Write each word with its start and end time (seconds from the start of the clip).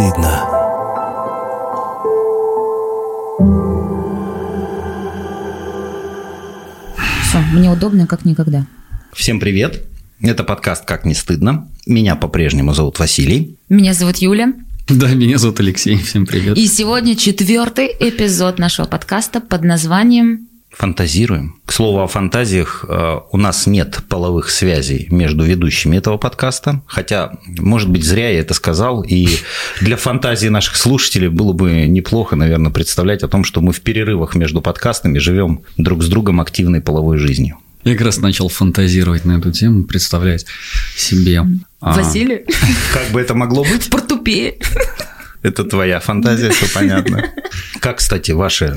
стыдно. 0.00 0.46
Все, 7.22 7.38
мне 7.52 7.70
удобно, 7.70 8.06
как 8.06 8.24
никогда. 8.24 8.66
Всем 9.12 9.40
привет. 9.40 9.82
Это 10.22 10.44
подкаст 10.44 10.84
«Как 10.84 11.04
не 11.04 11.14
стыдно». 11.14 11.68
Меня 11.86 12.16
по-прежнему 12.16 12.72
зовут 12.72 12.98
Василий. 12.98 13.56
Меня 13.68 13.92
зовут 13.92 14.16
Юля. 14.16 14.52
Да, 14.88 15.08
меня 15.14 15.38
зовут 15.38 15.60
Алексей. 15.60 15.96
Всем 15.96 16.26
привет. 16.26 16.56
И 16.56 16.66
сегодня 16.66 17.14
четвертый 17.14 17.86
эпизод 17.86 18.58
нашего 18.58 18.86
подкаста 18.86 19.40
под 19.40 19.64
названием 19.64 20.48
Фантазируем. 20.72 21.56
К 21.66 21.72
слову 21.72 22.00
о 22.00 22.06
фантазиях, 22.06 22.84
э, 22.88 23.18
у 23.32 23.36
нас 23.36 23.66
нет 23.66 23.98
половых 24.08 24.50
связей 24.50 25.08
между 25.10 25.44
ведущими 25.44 25.96
этого 25.96 26.16
подкаста, 26.16 26.82
хотя, 26.86 27.32
может 27.58 27.90
быть, 27.90 28.04
зря 28.04 28.30
я 28.30 28.40
это 28.40 28.54
сказал, 28.54 29.02
и 29.02 29.28
для 29.80 29.96
фантазии 29.96 30.48
наших 30.48 30.76
слушателей 30.76 31.28
было 31.28 31.52
бы 31.52 31.86
неплохо, 31.86 32.36
наверное, 32.36 32.70
представлять 32.70 33.22
о 33.22 33.28
том, 33.28 33.44
что 33.44 33.60
мы 33.60 33.72
в 33.72 33.80
перерывах 33.80 34.34
между 34.36 34.60
подкастами 34.60 35.18
живем 35.18 35.62
друг 35.76 36.02
с 36.02 36.08
другом 36.08 36.40
активной 36.40 36.80
половой 36.80 37.18
жизнью. 37.18 37.58
Я 37.82 37.92
как 37.94 38.06
раз 38.06 38.18
начал 38.18 38.48
фантазировать 38.48 39.24
на 39.24 39.38
эту 39.38 39.52
тему, 39.52 39.84
представлять 39.84 40.44
себе. 40.96 41.42
а, 41.80 41.94
Василий 41.94 42.44
Как 42.92 43.08
бы 43.10 43.20
это 43.20 43.34
могло 43.34 43.64
быть? 43.64 43.84
в 43.84 43.90
портупее. 43.90 44.56
Это 45.42 45.64
твоя 45.64 46.00
фантазия, 46.00 46.50
все 46.50 46.66
понятно. 46.72 47.24
Как, 47.80 47.98
кстати, 47.98 48.32
ваши 48.32 48.76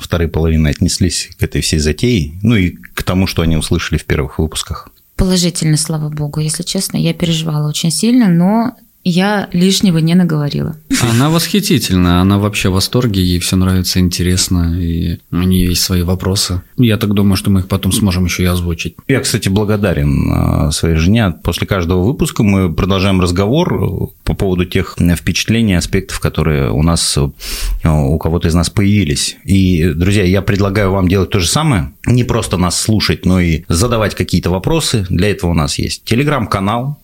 вторые 0.00 0.28
половины 0.28 0.68
отнеслись 0.68 1.30
к 1.38 1.42
этой 1.42 1.62
всей 1.62 1.78
затее, 1.78 2.32
ну 2.42 2.54
и 2.54 2.70
к 2.70 3.02
тому, 3.02 3.26
что 3.26 3.42
они 3.42 3.56
услышали 3.56 3.98
в 3.98 4.04
первых 4.04 4.38
выпусках? 4.38 4.88
Положительно, 5.16 5.76
слава 5.76 6.08
богу. 6.10 6.40
Если 6.40 6.62
честно, 6.62 6.96
я 6.96 7.14
переживала 7.14 7.68
очень 7.68 7.90
сильно, 7.90 8.28
но 8.28 8.76
я 9.04 9.48
лишнего 9.52 9.98
не 9.98 10.14
наговорила. 10.14 10.76
Она 11.02 11.30
восхитительна, 11.30 12.20
она 12.20 12.38
вообще 12.38 12.68
в 12.68 12.74
восторге, 12.74 13.22
ей 13.22 13.40
все 13.40 13.56
нравится, 13.56 13.98
интересно, 13.98 14.78
и 14.80 15.18
у 15.32 15.36
нее 15.36 15.68
есть 15.68 15.82
свои 15.82 16.02
вопросы. 16.02 16.62
Я 16.76 16.96
так 16.96 17.12
думаю, 17.12 17.36
что 17.36 17.50
мы 17.50 17.60
их 17.60 17.68
потом 17.68 17.92
сможем 17.92 18.24
еще 18.24 18.44
и 18.44 18.46
озвучить. 18.46 18.96
Я, 19.08 19.20
кстати, 19.20 19.48
благодарен 19.48 20.68
э, 20.68 20.70
своей 20.70 20.96
жене. 20.96 21.34
После 21.42 21.66
каждого 21.66 22.02
выпуска 22.02 22.42
мы 22.42 22.72
продолжаем 22.72 23.20
разговор 23.20 23.74
э, 23.74 24.06
по 24.24 24.34
поводу 24.34 24.64
тех 24.64 24.96
впечатлений, 25.16 25.74
аспектов, 25.74 26.20
которые 26.20 26.70
у 26.70 26.82
нас, 26.82 27.16
э, 27.16 27.88
у 27.88 28.18
кого-то 28.18 28.48
из 28.48 28.54
нас 28.54 28.70
появились. 28.70 29.36
И, 29.44 29.92
друзья, 29.94 30.24
я 30.24 30.42
предлагаю 30.42 30.92
вам 30.92 31.08
делать 31.08 31.30
то 31.30 31.40
же 31.40 31.48
самое. 31.48 31.92
Не 32.06 32.24
просто 32.24 32.56
нас 32.56 32.80
слушать, 32.80 33.26
но 33.26 33.40
и 33.40 33.64
задавать 33.68 34.14
какие-то 34.14 34.50
вопросы. 34.50 35.06
Для 35.10 35.30
этого 35.30 35.50
у 35.50 35.54
нас 35.54 35.78
есть 35.78 36.04
телеграм-канал, 36.04 36.98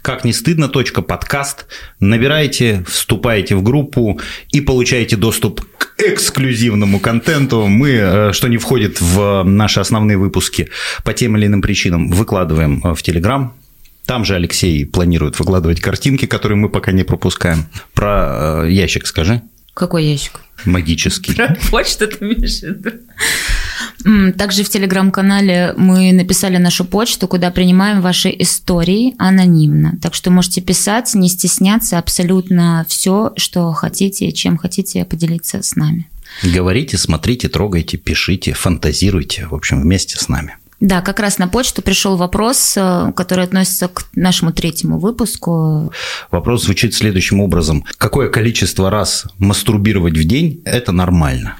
как 0.00 0.24
не 0.24 0.32
стыдно, 0.32 0.68
точка 0.68 1.02
подкаст. 1.02 1.66
Набирайте, 2.00 2.84
вступайте 2.88 3.54
в 3.54 3.62
группу 3.62 4.20
и 4.50 4.60
получаете 4.60 5.16
доступ 5.16 5.60
к 5.78 5.94
эксклюзивному 5.98 7.00
контенту. 7.00 7.66
Мы, 7.66 7.90
э, 7.90 8.32
что 8.32 8.48
не 8.48 8.58
входит 8.58 9.00
в 9.00 9.42
наши 9.44 9.80
основные 9.80 10.16
выпуски 10.16 10.68
по 11.04 11.12
тем 11.12 11.36
или 11.36 11.46
иным 11.46 11.62
причинам, 11.62 12.08
выкладываем 12.10 12.80
э, 12.84 12.94
в 12.94 13.02
Телеграм. 13.02 13.54
Там 14.06 14.24
же 14.24 14.34
Алексей 14.34 14.84
планирует 14.84 15.38
выкладывать 15.38 15.80
картинки, 15.80 16.26
которые 16.26 16.56
мы 16.56 16.68
пока 16.68 16.92
не 16.92 17.04
пропускаем. 17.04 17.66
Про 17.94 18.64
э, 18.64 18.70
ящик 18.70 19.06
скажи. 19.06 19.42
Какой 19.74 20.04
ящик? 20.04 20.40
Магический. 20.64 21.34
Про 21.34 21.56
почту 21.70 22.06
ты 22.06 22.24
имеешь 22.24 22.60
в 22.60 22.62
виду? 22.62 22.90
Также 24.36 24.64
в 24.64 24.68
телеграм-канале 24.68 25.74
мы 25.76 26.12
написали 26.12 26.56
нашу 26.56 26.84
почту, 26.84 27.28
куда 27.28 27.50
принимаем 27.50 28.00
ваши 28.00 28.34
истории 28.38 29.14
анонимно. 29.18 29.98
Так 30.02 30.14
что 30.14 30.30
можете 30.30 30.60
писать, 30.60 31.14
не 31.14 31.28
стесняться 31.28 31.98
абсолютно 31.98 32.84
все, 32.88 33.32
что 33.36 33.72
хотите, 33.72 34.32
чем 34.32 34.56
хотите 34.56 35.04
поделиться 35.04 35.62
с 35.62 35.76
нами. 35.76 36.08
Говорите, 36.42 36.96
смотрите, 36.96 37.48
трогайте, 37.48 37.98
пишите, 37.98 38.52
фантазируйте, 38.54 39.46
в 39.46 39.54
общем, 39.54 39.82
вместе 39.82 40.16
с 40.18 40.28
нами. 40.28 40.56
Да, 40.80 41.00
как 41.00 41.20
раз 41.20 41.38
на 41.38 41.46
почту 41.46 41.80
пришел 41.80 42.16
вопрос, 42.16 42.74
э, 42.76 43.12
который 43.14 43.44
относится 43.44 43.86
к 43.86 44.08
нашему 44.16 44.52
третьему 44.52 44.98
выпуску. 44.98 45.92
Вопрос 46.32 46.64
звучит 46.64 46.92
следующим 46.92 47.38
образом. 47.38 47.84
Какое 47.98 48.28
количество 48.28 48.90
раз 48.90 49.26
мастурбировать 49.38 50.18
в 50.18 50.24
день– 50.24 50.60
это 50.64 50.90
нормально? 50.90 51.56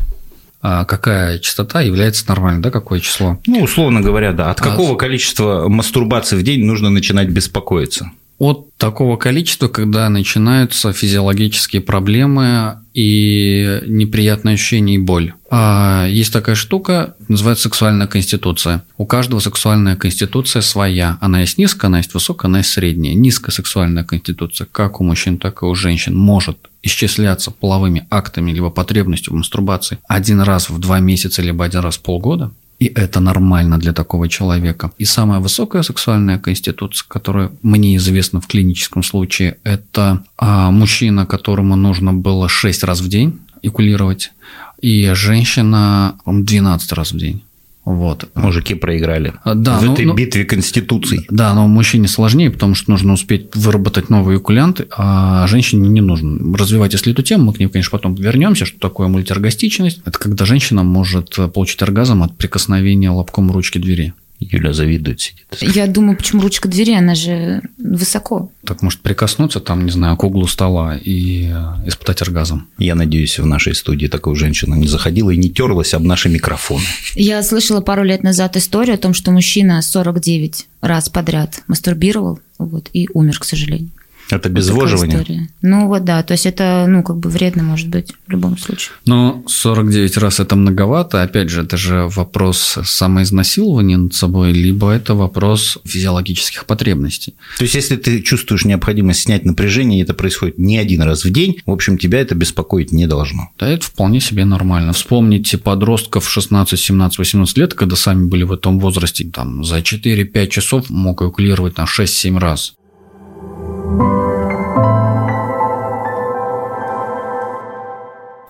А 0.62 0.84
какая 0.84 1.40
частота 1.40 1.80
является 1.80 2.24
нормальной, 2.28 2.62
да, 2.62 2.70
какое 2.70 3.00
число? 3.00 3.38
Ну, 3.46 3.62
условно 3.62 4.00
говоря, 4.00 4.32
да. 4.32 4.50
От 4.52 4.60
А- 4.60 4.64
какого 4.64 4.96
количества 4.96 5.68
мастурбаций 5.68 6.38
в 6.38 6.42
день 6.44 6.64
нужно 6.64 6.88
начинать 6.88 7.28
беспокоиться? 7.28 8.10
От 8.38 8.74
такого 8.76 9.16
количества, 9.16 9.68
когда 9.68 10.08
начинаются 10.08 10.92
физиологические 10.92 11.80
проблемы 11.82 12.78
и 12.94 13.80
неприятные 13.86 14.54
ощущения 14.54 14.96
и 14.96 14.98
боль. 14.98 15.32
А, 15.50 16.06
Есть 16.08 16.32
такая 16.32 16.56
штука, 16.56 17.14
называется 17.28 17.64
сексуальная 17.64 18.06
конституция. 18.08 18.82
У 18.98 19.06
каждого 19.06 19.38
сексуальная 19.40 19.94
конституция 19.96 20.62
своя. 20.62 21.18
Она 21.20 21.40
есть 21.40 21.56
низкая, 21.58 21.88
она 21.88 21.98
есть 21.98 22.14
высокая, 22.14 22.48
она 22.48 22.58
есть 22.58 22.70
средняя. 22.70 23.14
Низкая 23.14 23.52
сексуальная 23.52 24.02
конституция, 24.04 24.66
как 24.70 25.00
у 25.00 25.04
мужчин, 25.04 25.38
так 25.38 25.62
и 25.62 25.66
у 25.66 25.74
женщин, 25.74 26.16
может 26.16 26.58
исчисляться 26.82 27.50
половыми 27.50 28.06
актами 28.10 28.52
либо 28.52 28.70
потребностью 28.70 29.32
в 29.32 29.36
мастурбации 29.36 29.98
один 30.08 30.40
раз 30.40 30.70
в 30.70 30.78
два 30.78 31.00
месяца 31.00 31.42
либо 31.42 31.64
один 31.64 31.80
раз 31.80 31.96
в 31.96 32.02
полгода. 32.02 32.52
И 32.78 32.86
это 32.86 33.20
нормально 33.20 33.78
для 33.78 33.92
такого 33.92 34.28
человека. 34.28 34.90
И 34.98 35.04
самая 35.04 35.38
высокая 35.38 35.82
сексуальная 35.82 36.38
конституция, 36.40 37.06
которая 37.06 37.52
мне 37.62 37.96
известна 37.96 38.40
в 38.40 38.48
клиническом 38.48 39.04
случае, 39.04 39.58
это 39.62 40.24
а, 40.36 40.72
мужчина, 40.72 41.24
которому 41.24 41.76
нужно 41.76 42.12
было 42.12 42.48
6 42.48 42.82
раз 42.82 43.00
в 43.00 43.08
день 43.08 43.38
экулировать, 43.62 44.32
и 44.80 45.12
женщина 45.14 46.16
по-моему, 46.24 46.44
12 46.44 46.92
раз 46.92 47.12
в 47.12 47.18
день. 47.18 47.44
Вот. 47.84 48.28
Мужики 48.34 48.74
проиграли 48.74 49.32
А, 49.42 49.54
да, 49.54 49.78
в 49.78 49.82
ну- 49.84 49.92
этой 49.94 50.04
ну- 50.04 50.14
битве 50.14 50.44
конституций. 50.44 51.26
Да, 51.30 51.52
но 51.52 51.66
мужчине 51.66 52.06
сложнее, 52.06 52.50
потому 52.50 52.74
что 52.76 52.90
нужно 52.92 53.14
успеть 53.14 53.54
выработать 53.56 54.08
новые 54.08 54.38
экулянты, 54.38 54.86
а 54.96 55.46
женщине 55.48 55.88
не 55.88 56.00
нужно. 56.00 56.56
Развивать, 56.56 56.92
если 56.92 57.12
эту 57.12 57.22
тему, 57.22 57.46
мы 57.46 57.54
к 57.54 57.58
ней, 57.58 57.66
конечно, 57.66 57.90
потом 57.90 58.14
вернемся, 58.14 58.66
что 58.66 58.78
такое 58.78 59.08
мультиоргастичность. 59.08 60.00
Это 60.04 60.16
когда 60.18 60.44
женщина 60.44 60.84
может 60.84 61.36
получить 61.52 61.82
оргазм 61.82 62.22
от 62.22 62.36
прикосновения 62.36 63.10
лобком 63.10 63.50
ручки 63.50 63.78
двери. 63.78 64.12
Юля 64.50 64.72
завидует, 64.72 65.20
сидит. 65.20 65.46
Я 65.60 65.86
думаю, 65.86 66.16
почему 66.16 66.42
ручка 66.42 66.68
двери, 66.68 66.94
она 66.94 67.14
же 67.14 67.62
высоко. 67.78 68.50
Так 68.64 68.82
может 68.82 69.00
прикоснуться 69.00 69.60
там, 69.60 69.84
не 69.84 69.90
знаю, 69.90 70.16
к 70.16 70.24
углу 70.24 70.46
стола 70.46 70.96
и 70.96 71.50
э, 71.52 71.88
испытать 71.88 72.22
оргазм. 72.22 72.66
Я 72.78 72.94
надеюсь, 72.94 73.38
в 73.38 73.46
нашей 73.46 73.74
студии 73.74 74.06
такая 74.06 74.34
женщина 74.34 74.74
не 74.74 74.88
заходила 74.88 75.30
и 75.30 75.36
не 75.36 75.50
терлась 75.50 75.94
об 75.94 76.02
наши 76.02 76.28
микрофоны. 76.28 76.84
Я 77.14 77.42
слышала 77.42 77.80
пару 77.80 78.04
лет 78.04 78.22
назад 78.22 78.56
историю 78.56 78.94
о 78.94 78.98
том, 78.98 79.14
что 79.14 79.30
мужчина 79.30 79.82
49 79.82 80.66
раз 80.80 81.08
подряд 81.08 81.62
мастурбировал 81.66 82.40
вот, 82.58 82.88
и 82.92 83.08
умер, 83.12 83.38
к 83.38 83.44
сожалению. 83.44 83.90
Это 84.32 84.48
обезвоживание. 84.48 85.48
Ну 85.60 85.88
вот 85.88 86.04
да, 86.04 86.22
то 86.22 86.32
есть 86.32 86.46
это, 86.46 86.86
ну, 86.88 87.02
как 87.02 87.18
бы 87.18 87.28
вредно 87.28 87.62
может 87.62 87.88
быть 87.88 88.12
в 88.26 88.30
любом 88.30 88.56
случае. 88.56 88.92
Но 89.04 89.42
49 89.46 90.16
раз 90.16 90.40
это 90.40 90.56
многовато. 90.56 91.22
Опять 91.22 91.50
же, 91.50 91.62
это 91.62 91.76
же 91.76 92.06
вопрос 92.08 92.78
самоизнасилования 92.82 93.98
над 93.98 94.14
собой, 94.14 94.52
либо 94.52 94.90
это 94.90 95.14
вопрос 95.14 95.78
физиологических 95.84 96.64
потребностей. 96.64 97.34
То 97.58 97.64
есть, 97.64 97.74
если 97.74 97.96
ты 97.96 98.22
чувствуешь 98.22 98.64
необходимость 98.64 99.22
снять 99.22 99.44
напряжение, 99.44 100.00
и 100.00 100.02
это 100.02 100.14
происходит 100.14 100.58
не 100.58 100.78
один 100.78 101.02
раз 101.02 101.24
в 101.24 101.30
день, 101.30 101.60
в 101.66 101.70
общем, 101.70 101.98
тебя 101.98 102.20
это 102.20 102.34
беспокоить 102.34 102.90
не 102.90 103.06
должно. 103.06 103.50
Да, 103.58 103.68
это 103.68 103.84
вполне 103.84 104.20
себе 104.20 104.46
нормально. 104.46 104.94
Вспомните 104.94 105.58
подростков 105.58 106.28
16, 106.28 106.80
17, 106.80 107.18
18 107.18 107.58
лет, 107.58 107.74
когда 107.74 107.96
сами 107.96 108.26
были 108.26 108.44
в 108.44 108.52
этом 108.52 108.80
возрасте, 108.80 109.24
там 109.24 109.62
за 109.62 109.78
4-5 109.78 110.48
часов 110.48 110.88
мог 110.88 111.20
эвакулировать 111.20 111.76
на 111.76 111.84
6-7 111.84 112.38
раз. 112.38 112.74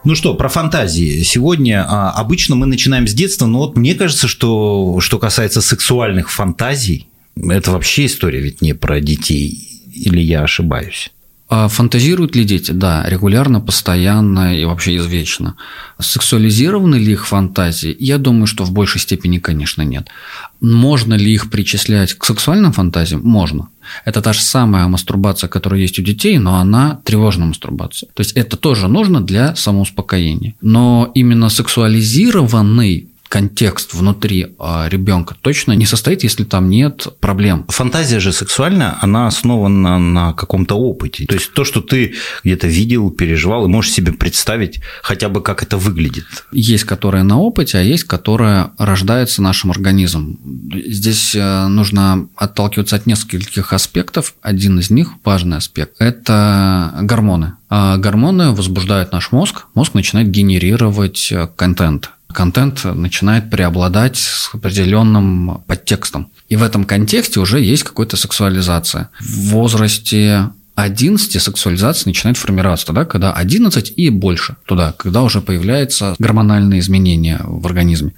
Ну 0.04 0.16
что, 0.16 0.34
про 0.34 0.48
фантазии. 0.48 1.22
Сегодня 1.22 1.86
а, 1.88 2.10
обычно 2.10 2.56
мы 2.56 2.66
начинаем 2.66 3.06
с 3.06 3.14
детства, 3.14 3.46
но 3.46 3.60
вот 3.60 3.76
мне 3.76 3.94
кажется, 3.94 4.26
что 4.26 4.98
что 5.00 5.18
касается 5.18 5.62
сексуальных 5.62 6.30
фантазий, 6.30 7.06
это 7.36 7.70
вообще 7.70 8.06
история 8.06 8.40
ведь 8.40 8.60
не 8.62 8.74
про 8.74 9.00
детей. 9.00 9.68
Или 9.94 10.20
я 10.20 10.42
ошибаюсь? 10.42 11.12
А 11.54 11.68
фантазируют 11.68 12.34
ли 12.34 12.44
дети? 12.44 12.70
Да, 12.70 13.04
регулярно, 13.06 13.60
постоянно 13.60 14.58
и 14.58 14.64
вообще 14.64 14.96
извечно. 14.96 15.54
Сексуализированы 16.00 16.94
ли 16.94 17.12
их 17.12 17.26
фантазии? 17.26 17.94
Я 17.98 18.16
думаю, 18.16 18.46
что 18.46 18.64
в 18.64 18.72
большей 18.72 19.02
степени, 19.02 19.36
конечно, 19.36 19.82
нет. 19.82 20.08
Можно 20.62 21.12
ли 21.12 21.30
их 21.30 21.50
причислять 21.50 22.14
к 22.14 22.24
сексуальным 22.24 22.72
фантазиям? 22.72 23.20
Можно. 23.22 23.68
Это 24.06 24.22
та 24.22 24.32
же 24.32 24.40
самая 24.40 24.88
мастурбация, 24.88 25.48
которая 25.48 25.82
есть 25.82 25.98
у 25.98 26.02
детей, 26.02 26.38
но 26.38 26.54
она 26.56 27.02
тревожная 27.04 27.48
мастурбация. 27.48 28.08
То 28.14 28.22
есть 28.22 28.32
это 28.32 28.56
тоже 28.56 28.88
нужно 28.88 29.20
для 29.20 29.54
самоуспокоения. 29.54 30.54
Но 30.62 31.10
именно 31.14 31.50
сексуализированный 31.50 33.11
контекст 33.32 33.94
внутри 33.94 34.48
а, 34.58 34.88
ребенка 34.90 35.34
точно 35.40 35.72
не 35.72 35.86
состоит, 35.86 36.22
если 36.22 36.44
там 36.44 36.68
нет 36.68 37.08
проблем. 37.18 37.64
Фантазия 37.68 38.20
же 38.20 38.30
сексуальная, 38.30 38.98
она 39.00 39.26
основана 39.26 39.98
на 39.98 40.34
каком-то 40.34 40.74
опыте. 40.74 41.24
То 41.24 41.36
есть 41.36 41.54
то, 41.54 41.64
что 41.64 41.80
ты 41.80 42.12
где-то 42.44 42.66
видел, 42.66 43.10
переживал, 43.10 43.64
и 43.64 43.68
можешь 43.68 43.90
себе 43.90 44.12
представить 44.12 44.80
хотя 45.02 45.30
бы, 45.30 45.40
как 45.40 45.62
это 45.62 45.78
выглядит. 45.78 46.26
Есть, 46.52 46.84
которая 46.84 47.22
на 47.22 47.38
опыте, 47.38 47.78
а 47.78 47.80
есть, 47.80 48.04
которая 48.04 48.72
рождается 48.76 49.40
нашим 49.40 49.70
организмом. 49.70 50.38
Здесь 50.86 51.34
э, 51.34 51.68
нужно 51.68 52.28
отталкиваться 52.36 52.96
от 52.96 53.06
нескольких 53.06 53.72
аспектов. 53.72 54.34
Один 54.42 54.78
из 54.78 54.90
них, 54.90 55.08
важный 55.24 55.56
аспект, 55.56 55.94
это 55.98 56.98
гормоны. 57.00 57.54
А 57.70 57.96
гормоны 57.96 58.50
возбуждают 58.50 59.12
наш 59.12 59.32
мозг, 59.32 59.64
мозг 59.72 59.94
начинает 59.94 60.30
генерировать 60.30 61.32
э, 61.32 61.48
контент 61.56 62.10
контент 62.32 62.84
начинает 62.84 63.50
преобладать 63.50 64.16
с 64.16 64.50
определенным 64.54 65.62
подтекстом. 65.66 66.30
И 66.48 66.56
в 66.56 66.62
этом 66.62 66.84
контексте 66.84 67.40
уже 67.40 67.60
есть 67.60 67.82
какая-то 67.84 68.16
сексуализация. 68.16 69.10
В 69.20 69.50
возрасте 69.50 70.50
11 70.74 71.40
сексуализация 71.40 72.08
начинает 72.08 72.36
формироваться 72.36 72.86
тогда, 72.86 73.04
когда 73.04 73.32
11 73.32 73.92
и 73.96 74.10
больше 74.10 74.56
туда, 74.66 74.92
когда 74.96 75.22
уже 75.22 75.40
появляются 75.40 76.14
гормональные 76.18 76.80
изменения 76.80 77.40
в 77.42 77.66
организме. 77.66 78.12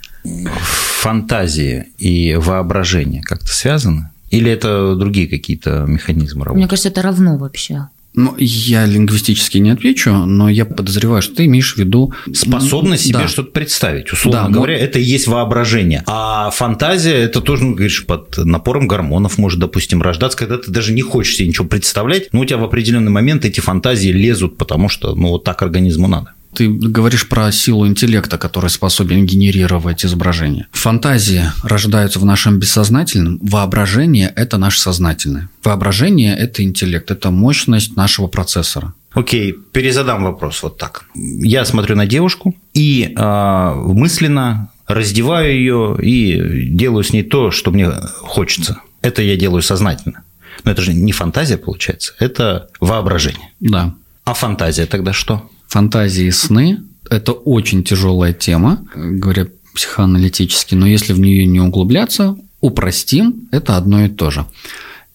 Фантазии 1.00 1.86
и 1.98 2.34
воображение 2.36 3.22
как-то 3.22 3.48
связаны? 3.48 4.10
Или 4.30 4.50
это 4.50 4.94
другие 4.96 5.28
какие-то 5.28 5.84
механизмы 5.86 6.44
работы? 6.44 6.58
Мне 6.58 6.68
кажется, 6.68 6.88
это 6.88 7.02
равно 7.02 7.36
вообще. 7.36 7.88
Ну, 8.16 8.34
я 8.38 8.86
лингвистически 8.86 9.58
не 9.58 9.70
отвечу, 9.70 10.12
но 10.12 10.48
я 10.48 10.64
подозреваю, 10.64 11.20
что 11.20 11.36
ты 11.36 11.46
имеешь 11.46 11.74
в 11.74 11.78
виду... 11.78 12.12
Способность 12.32 13.06
себе 13.06 13.18
да. 13.18 13.28
что-то 13.28 13.50
представить. 13.50 14.12
Условно 14.12 14.44
да, 14.44 14.48
говоря, 14.50 14.74
но... 14.78 14.84
это 14.84 15.00
и 15.00 15.02
есть 15.02 15.26
воображение. 15.26 16.04
А 16.06 16.50
фантазия, 16.50 17.14
это 17.14 17.40
тоже, 17.40 17.64
ну, 17.64 17.74
говоришь, 17.74 18.06
под 18.06 18.36
напором 18.38 18.86
гормонов 18.86 19.36
может, 19.36 19.58
допустим, 19.58 20.00
рождаться, 20.00 20.38
когда 20.38 20.58
ты 20.58 20.70
даже 20.70 20.92
не 20.92 21.02
хочешь 21.02 21.36
себе 21.36 21.48
ничего 21.48 21.66
представлять, 21.66 22.32
но 22.32 22.40
у 22.40 22.44
тебя 22.44 22.58
в 22.58 22.64
определенный 22.64 23.10
момент 23.10 23.44
эти 23.44 23.58
фантазии 23.58 24.10
лезут, 24.10 24.58
потому 24.58 24.88
что, 24.88 25.14
ну, 25.16 25.30
вот 25.30 25.42
так 25.42 25.62
организму 25.62 26.06
надо. 26.06 26.34
Ты 26.54 26.68
говоришь 26.68 27.28
про 27.28 27.50
силу 27.52 27.86
интеллекта, 27.86 28.38
который 28.38 28.70
способен 28.70 29.26
генерировать 29.26 30.04
изображения. 30.04 30.66
Фантазии 30.72 31.42
рождаются 31.62 32.18
в 32.18 32.24
нашем 32.24 32.58
бессознательном, 32.58 33.38
воображение– 33.42 34.32
это 34.36 34.56
наше 34.58 34.80
сознательное. 34.80 35.48
Воображение– 35.62 36.36
это 36.38 36.62
интеллект, 36.62 37.10
это 37.10 37.30
мощность 37.30 37.96
нашего 37.96 38.26
процессора. 38.28 38.94
Окей, 39.12 39.52
перезадам 39.72 40.24
вопрос 40.24 40.62
вот 40.62 40.76
так. 40.76 41.04
Я 41.14 41.64
смотрю 41.64 41.96
на 41.96 42.06
девушку 42.06 42.56
и 42.72 43.14
э, 43.16 43.74
мысленно 43.74 44.70
раздеваю 44.86 45.54
ее 45.54 45.96
и 46.02 46.68
делаю 46.68 47.04
с 47.04 47.12
ней 47.12 47.22
то, 47.22 47.50
что 47.50 47.70
мне 47.70 47.90
хочется. 48.22 48.80
Это 49.02 49.22
я 49.22 49.36
делаю 49.36 49.62
сознательно. 49.62 50.22
Но 50.64 50.70
это 50.70 50.82
же 50.82 50.92
не 50.94 51.12
фантазия 51.12 51.58
получается, 51.58 52.14
это 52.18 52.68
воображение. 52.80 53.50
Да. 53.60 53.94
А 54.24 54.34
фантазия 54.34 54.86
тогда 54.86 55.12
что? 55.12 55.48
Фантазии 55.68 56.26
и 56.26 56.30
сны– 56.30 56.80
это 57.10 57.32
очень 57.32 57.82
тяжелая 57.84 58.32
тема, 58.32 58.84
говоря 58.94 59.46
психоаналитически, 59.74 60.74
но 60.74 60.86
если 60.86 61.12
в 61.12 61.20
нее 61.20 61.46
не 61.46 61.60
углубляться, 61.60 62.36
упростим– 62.60 63.48
это 63.50 63.76
одно 63.76 64.04
и 64.04 64.08
то 64.08 64.30
же. 64.30 64.46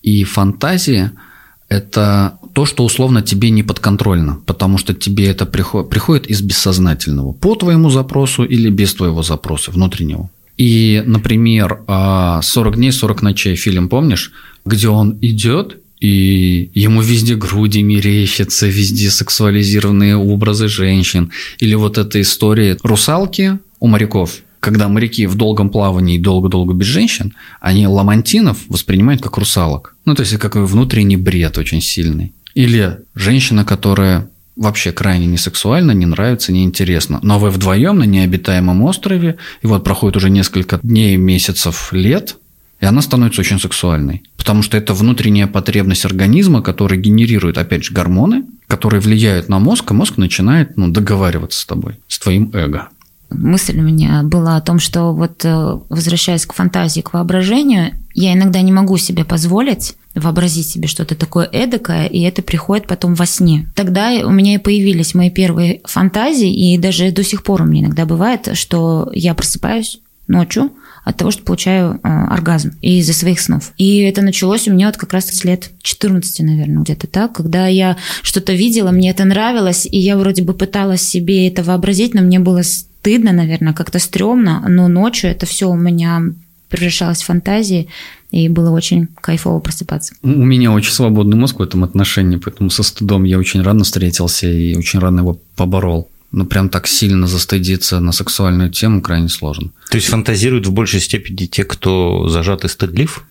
И 0.02 0.24
фантазия– 0.24 1.14
это 1.70 2.40
то, 2.54 2.66
что 2.66 2.84
условно 2.84 3.22
тебе 3.22 3.52
не 3.52 3.64
подконтрольно, 3.64 4.40
потому 4.46 4.78
что 4.78 4.94
тебе 4.94 5.28
это 5.28 5.46
приходит, 5.46 6.28
из 6.28 6.42
бессознательного, 6.42 7.32
по 7.32 7.56
твоему 7.56 7.90
запросу 7.90 8.44
или 8.44 8.70
без 8.70 8.94
твоего 8.94 9.24
запроса 9.24 9.72
внутреннего. 9.72 10.30
И, 10.58 11.02
например, 11.06 11.84
40 11.88 11.88
а, 11.88 12.42
дней, 12.76 12.92
40 12.92 13.22
ночей 13.22 13.56
фильм, 13.56 13.88
помнишь, 13.88 14.34
где 14.66 14.90
он 14.90 15.18
идет 15.22 15.78
и 16.00 16.72
ему 16.74 17.02
везде 17.02 17.36
груди 17.36 17.82
мерещатся, 17.82 18.68
везде 18.68 19.10
сексуализированные 19.10 20.16
образы 20.16 20.68
женщин. 20.68 21.32
Или 21.60 21.76
вот 21.76 21.98
эта 21.98 22.22
история 22.22 22.78
русалки 22.84 23.60
у 23.80 23.88
моряков, 23.88 24.40
когда 24.60 24.88
моряки 24.88 25.26
в 25.26 25.36
долгом 25.36 25.70
плавании 25.70 26.18
долго-долго 26.18 26.74
без 26.74 26.88
женщин, 26.88 27.34
они 27.60 27.88
ламантинов 27.88 28.60
воспринимают 28.68 29.22
как 29.22 29.38
русалок. 29.38 29.96
Ну, 30.06 30.16
то 30.16 30.22
есть, 30.22 30.38
как 30.38 30.56
внутренний 30.56 31.18
бред 31.18 31.58
очень 31.58 31.82
сильный. 31.82 32.34
Или 32.56 33.00
женщина, 33.16 33.66
которая 33.66 34.30
вообще 34.56 34.92
крайне 34.92 35.26
не 35.26 35.38
сексуально, 35.38 35.92
не 35.92 36.06
нравится, 36.06 36.52
не 36.52 36.64
интересно. 36.64 37.20
Но 37.24 37.40
вы 37.40 37.50
вдвоем 37.50 38.00
на 38.00 38.04
необитаемом 38.04 38.84
острове, 38.84 39.38
и 39.62 39.68
вот 39.68 39.84
проходит 39.84 40.18
уже 40.18 40.30
несколько 40.30 40.80
дней, 40.84 41.16
месяцев, 41.16 41.94
лет, 41.94 42.38
и 42.80 42.86
она 42.86 43.02
становится 43.02 43.42
очень 43.42 43.60
сексуальной. 43.60 44.24
Потому 44.38 44.62
что 44.62 44.78
это 44.78 44.94
внутренняя 44.94 45.48
потребность 45.48 46.06
организма, 46.06 46.62
который 46.62 46.98
генерирует, 46.98 47.58
опять 47.58 47.84
же, 47.84 47.94
гормоны, 47.94 48.46
которые 48.68 49.02
влияют 49.02 49.50
на 49.50 49.60
мозг, 49.60 49.92
и 49.92 49.94
мозг 49.94 50.18
начинает 50.18 50.78
ну, 50.78 50.90
договариваться 50.90 51.60
с 51.60 51.66
тобой, 51.66 51.96
с 52.08 52.20
твоим 52.20 52.52
эго. 52.54 52.90
Мысль 53.30 53.78
у 53.78 53.84
меня 53.84 54.24
была 54.24 54.58
о 54.58 54.62
том, 54.62 54.80
что 54.80 55.14
вот 55.14 55.46
э, 55.46 55.80
возвращаясь 55.90 56.48
к 56.48 56.54
фантазии, 56.54 57.02
к 57.02 57.14
воображению, 57.14 57.94
я 58.16 58.34
иногда 58.34 58.62
не 58.62 58.72
могу 58.72 58.98
себе 58.98 59.24
позволить 59.24 59.96
вообразить 60.16 60.68
себе 60.68 60.88
что-то 60.88 61.16
такое 61.16 61.48
эдакое, 61.52 62.08
и 62.08 62.22
это 62.22 62.42
приходит 62.42 62.88
потом 62.88 63.14
во 63.14 63.26
сне. 63.26 63.72
Тогда 63.76 64.10
у 64.26 64.32
меня 64.32 64.56
и 64.56 64.58
появились 64.58 65.14
мои 65.14 65.30
первые 65.30 65.82
фантазии, 65.86 66.74
и 66.74 66.78
даже 66.78 67.12
до 67.12 67.24
сих 67.24 67.44
пор 67.44 67.62
у 67.62 67.66
меня 67.66 67.82
иногда 67.82 68.06
бывает, 68.06 68.50
что 68.54 69.10
я 69.14 69.34
просыпаюсь 69.36 70.00
ночью, 70.28 70.72
от 71.04 71.18
того, 71.18 71.32
что 71.32 71.44
получаю 71.44 72.00
э, 72.04 72.08
оргазм 72.08 72.72
из-за 72.82 73.14
своих 73.14 73.40
снов. 73.40 73.72
И 73.78 74.00
это 74.00 74.22
началось 74.22 74.68
у 74.68 74.74
меня 74.74 74.88
вот 74.88 74.98
как 74.98 75.14
раз 75.14 75.28
с 75.28 75.44
лет 75.44 75.72
14, 75.82 76.40
наверное, 76.42 76.84
где-то 76.84 77.08
так, 77.08 77.34
когда 77.34 77.68
я 77.68 77.98
что-то 78.22 78.54
видела, 78.54 78.92
мне 78.92 79.10
это 79.10 79.26
нравилось, 79.26 79.86
и 79.86 79.98
я 79.98 80.18
вроде 80.18 80.44
бы 80.44 80.54
пыталась 80.54 81.02
себе 81.02 81.48
это 81.48 81.64
вообразить, 81.64 82.14
но 82.14 82.22
мне 82.22 82.40
было 82.40 82.62
стыдно, 82.64 83.32
наверное, 83.32 83.74
как-то 83.74 84.00
стрёмно, 84.00 84.64
но 84.68 84.88
ночью 84.88 85.30
это 85.30 85.46
все 85.46 85.70
у 85.70 85.76
меня 85.76 86.22
превращалось 86.70 87.24
в 87.24 87.26
фантазии, 87.26 87.88
и 88.32 88.48
было 88.48 88.70
очень 88.70 89.08
кайфово 89.22 89.60
просыпаться. 89.60 90.14
У 90.22 90.28
меня 90.28 90.72
очень 90.72 90.92
свободный 90.92 91.36
мозг 91.36 91.60
в 91.60 91.64
этом 91.64 91.84
отношении, 91.84 92.38
поэтому 92.38 92.70
со 92.70 92.84
стыдом 92.84 93.24
я 93.24 93.40
очень 93.40 93.62
рано 93.62 93.84
встретился 93.84 94.48
и 94.48 94.76
очень 94.76 95.00
рано 95.00 95.22
его 95.22 95.40
поборол 95.56 96.10
ну, 96.32 96.46
прям 96.46 96.70
так 96.70 96.88
сильно 96.88 97.28
застыдиться 97.28 98.00
на 98.00 98.12
сексуальную 98.12 98.70
тему 98.70 99.02
крайне 99.02 99.30
сложно. 99.30 99.72
То 99.90 99.98
есть 99.98 100.08
фантазируют 100.08 100.68
в 100.68 100.72
большей 100.72 101.00
степени 101.00 101.46
те, 101.46 101.64
кто 101.64 102.28
зажат 102.30 102.66
и 102.66 102.68
стыдлив? 102.68 103.24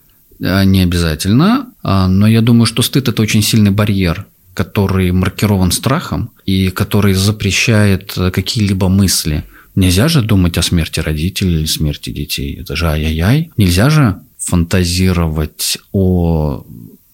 А, 0.43 0.65
не 0.65 0.83
обязательно, 0.83 1.73
а, 1.83 2.09
но 2.09 2.27
я 2.27 2.41
думаю, 2.41 2.67
что 2.67 2.83
стыд– 2.83 3.09
это 3.09 3.23
очень 3.23 3.43
сильный 3.43 3.71
барьер, 3.71 4.27
который 4.55 5.13
маркирован 5.13 5.71
страхом 5.71 6.31
и 6.45 6.71
который 6.71 7.15
запрещает 7.15 8.15
какие-либо 8.15 8.89
мысли. 8.89 9.45
Нельзя 9.75 10.09
же 10.09 10.23
думать 10.23 10.59
о 10.59 10.63
смерти 10.63 10.99
родителей 10.99 11.61
или 11.61 11.67
смерти 11.67 12.11
детей. 12.11 12.59
Это 12.61 12.75
же 12.75 12.89
ай-яй-яй. 12.89 13.53
Нельзя 13.57 13.91
же 13.91 14.21
фантазировать 14.39 15.79
о 15.93 16.65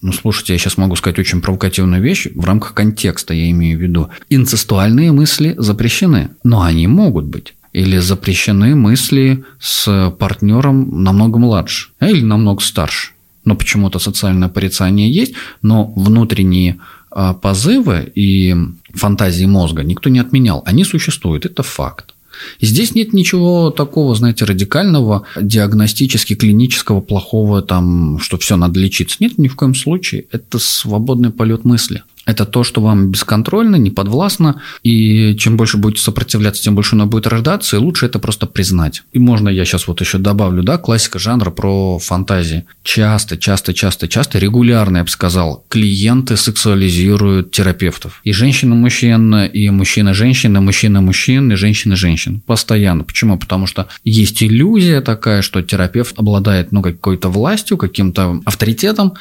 ну, 0.05 0.13
слушайте, 0.13 0.53
я 0.53 0.59
сейчас 0.59 0.77
могу 0.77 0.95
сказать 0.95 1.17
очень 1.17 1.41
провокативную 1.41 1.99
вещь 1.99 2.27
в 2.35 2.45
рамках 2.45 2.75
контекста, 2.75 3.33
я 3.33 3.49
имею 3.49 3.79
в 3.79 3.81
виду. 3.81 4.09
Инцестуальные 4.29 5.11
мысли 5.11 5.55
запрещены, 5.57 6.29
но 6.43 6.61
они 6.61 6.85
могут 6.85 7.25
быть. 7.25 7.55
Или 7.73 7.97
запрещены 7.97 8.75
мысли 8.75 9.43
с 9.59 10.13
партнером 10.19 11.03
намного 11.03 11.39
младше 11.39 11.89
а, 11.99 12.07
или 12.07 12.21
намного 12.23 12.61
старше. 12.61 13.13
Но 13.45 13.55
почему-то 13.55 13.97
социальное 13.97 14.47
порицание 14.47 15.11
есть, 15.11 15.33
но 15.63 15.91
внутренние 15.95 16.77
а, 17.09 17.33
позывы 17.33 18.11
и 18.13 18.55
фантазии 18.93 19.45
мозга 19.45 19.81
никто 19.81 20.11
не 20.11 20.19
отменял. 20.19 20.61
Они 20.67 20.83
существуют, 20.83 21.47
это 21.47 21.63
факт. 21.63 22.13
Здесь 22.61 22.95
нет 22.95 23.13
ничего 23.13 23.71
такого, 23.71 24.15
знаете, 24.15 24.45
радикального, 24.45 25.23
диагностически 25.39 26.35
клинического, 26.35 27.01
плохого, 27.01 27.61
там, 27.61 28.19
что 28.19 28.37
все 28.37 28.55
надо 28.55 28.79
лечиться. 28.79 29.17
Нет, 29.19 29.37
ни 29.37 29.47
в 29.47 29.55
коем 29.55 29.75
случае. 29.75 30.25
Это 30.31 30.59
свободный 30.59 31.31
полет 31.31 31.65
мысли. 31.65 32.03
Это 32.25 32.45
то, 32.45 32.63
что 32.63 32.81
вам 32.81 33.11
бесконтрольно, 33.11 33.75
не 33.75 33.91
подвластно, 33.91 34.61
и 34.83 35.35
чем 35.37 35.57
больше 35.57 35.77
будете 35.77 36.01
сопротивляться, 36.01 36.63
тем 36.63 36.75
больше 36.75 36.95
оно 36.95 37.05
будет 37.05 37.27
рождаться, 37.27 37.77
и 37.77 37.79
лучше 37.79 38.07
это 38.07 38.19
просто 38.19 38.47
признать. 38.47 39.03
И 39.13 39.19
можно 39.19 39.49
я 39.49 39.63
сейчас 39.65 39.87
вот 39.87 40.01
еще 40.01 40.17
добавлю, 40.17 40.63
да, 40.63 40.77
классика 40.77 41.19
жанра 41.19 41.51
про 41.51 41.99
фантазии. 41.99 42.65
Часто, 42.83 43.37
часто, 43.37 43.73
часто, 43.73 44.07
часто, 44.07 44.39
регулярно, 44.39 44.97
я 44.97 45.03
бы 45.03 45.09
сказал, 45.09 45.63
клиенты 45.69 46.35
сексуализируют 46.35 47.51
терапевтов. 47.51 48.21
И 48.23 48.31
женщина-мужчина, 48.31 49.45
и 49.45 49.69
мужчина-женщина, 49.69 50.61
мужчина-мужчин, 50.61 51.51
и 51.51 51.55
женщина-женщин. 51.55 52.41
Постоянно. 52.45 53.03
Почему? 53.03 53.37
Потому 53.37 53.67
что 53.67 53.87
есть 54.03 54.41
иллюзия 54.41 55.01
такая, 55.01 55.41
что 55.41 55.61
терапевт 55.61 56.17
обладает, 56.17 56.71
ну, 56.71 56.81
какой-то 56.81 57.29
властью, 57.29 57.77
каким-то 57.77 58.41
авторитетом, 58.45 59.13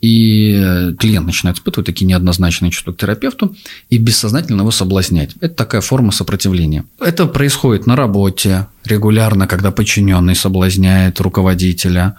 и 0.00 0.94
клиент 0.98 1.26
начинает 1.26 1.58
испытывать 1.58 1.86
такие 1.86 2.06
неоднозначные 2.06 2.70
чувства 2.70 2.92
к 2.92 2.96
терапевту 2.96 3.54
и 3.90 3.98
бессознательно 3.98 4.62
его 4.62 4.70
соблазнять. 4.70 5.34
Это 5.40 5.54
такая 5.54 5.80
форма 5.80 6.12
сопротивления. 6.12 6.84
Это 6.98 7.26
происходит 7.26 7.86
на 7.86 7.96
работе 7.96 8.66
регулярно, 8.84 9.46
когда 9.46 9.70
подчиненный 9.70 10.34
соблазняет 10.34 11.20
руководителя, 11.20 12.16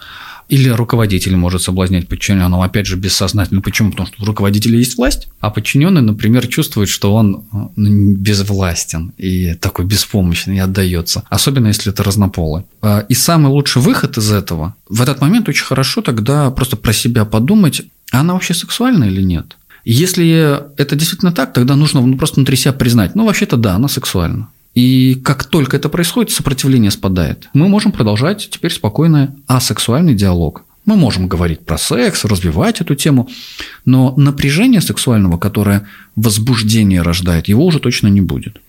или 0.48 0.68
руководитель 0.68 1.36
может 1.36 1.62
соблазнять 1.62 2.08
подчиненного, 2.08 2.64
опять 2.64 2.86
же, 2.86 2.96
бессознательно. 2.96 3.60
Почему? 3.60 3.90
Потому 3.90 4.08
что 4.08 4.22
у 4.22 4.26
руководителя 4.26 4.78
есть 4.78 4.96
власть, 4.96 5.28
а 5.40 5.50
подчиненный, 5.50 6.02
например, 6.02 6.46
чувствует, 6.46 6.88
что 6.88 7.14
он 7.14 7.44
ну, 7.76 8.12
безвластен 8.14 9.12
и 9.18 9.54
такой 9.54 9.84
беспомощный, 9.84 10.56
и 10.56 10.60
отдается. 10.60 11.24
Особенно, 11.30 11.68
если 11.68 11.92
это 11.92 12.02
разнополый. 12.02 12.64
А, 12.80 13.00
и 13.08 13.14
самый 13.14 13.48
лучший 13.48 13.82
выход 13.82 14.18
из 14.18 14.30
этого, 14.30 14.74
в 14.88 15.00
этот 15.00 15.20
момент 15.20 15.48
очень 15.48 15.64
хорошо 15.64 16.02
тогда 16.02 16.50
просто 16.50 16.76
про 16.76 16.92
себя 16.92 17.24
подумать, 17.24 17.82
а 18.10 18.20
она 18.20 18.34
вообще 18.34 18.54
сексуальна 18.54 19.04
или 19.04 19.22
нет? 19.22 19.56
Если 19.84 20.58
это 20.76 20.94
действительно 20.94 21.32
так, 21.32 21.52
тогда 21.52 21.74
нужно 21.74 22.00
ну, 22.00 22.16
просто 22.16 22.36
внутри 22.36 22.56
себя 22.56 22.72
признать, 22.72 23.14
ну, 23.14 23.26
вообще-то 23.26 23.56
да, 23.56 23.74
она 23.74 23.88
сексуальна. 23.88 24.48
И 24.74 25.14
как 25.16 25.44
только 25.44 25.76
это 25.76 25.88
происходит, 25.88 26.32
сопротивление 26.32 26.90
спадает. 26.90 27.48
Мы 27.52 27.68
можем 27.68 27.92
продолжать 27.92 28.48
теперь 28.50 28.72
спокойно 28.72 29.36
асексуальный 29.46 30.14
диалог. 30.14 30.64
Мы 30.84 30.96
можем 30.96 31.28
говорить 31.28 31.64
про 31.64 31.78
секс, 31.78 32.24
развивать 32.24 32.80
эту 32.80 32.96
тему, 32.96 33.28
но 33.84 34.14
напряжение 34.16 34.80
сексуального, 34.80 35.38
которое 35.38 35.86
возбуждение 36.16 37.02
рождает, 37.02 37.46
его 37.46 37.64
уже 37.64 37.78
точно 37.78 38.08
не 38.08 38.20
будет. 38.20 38.60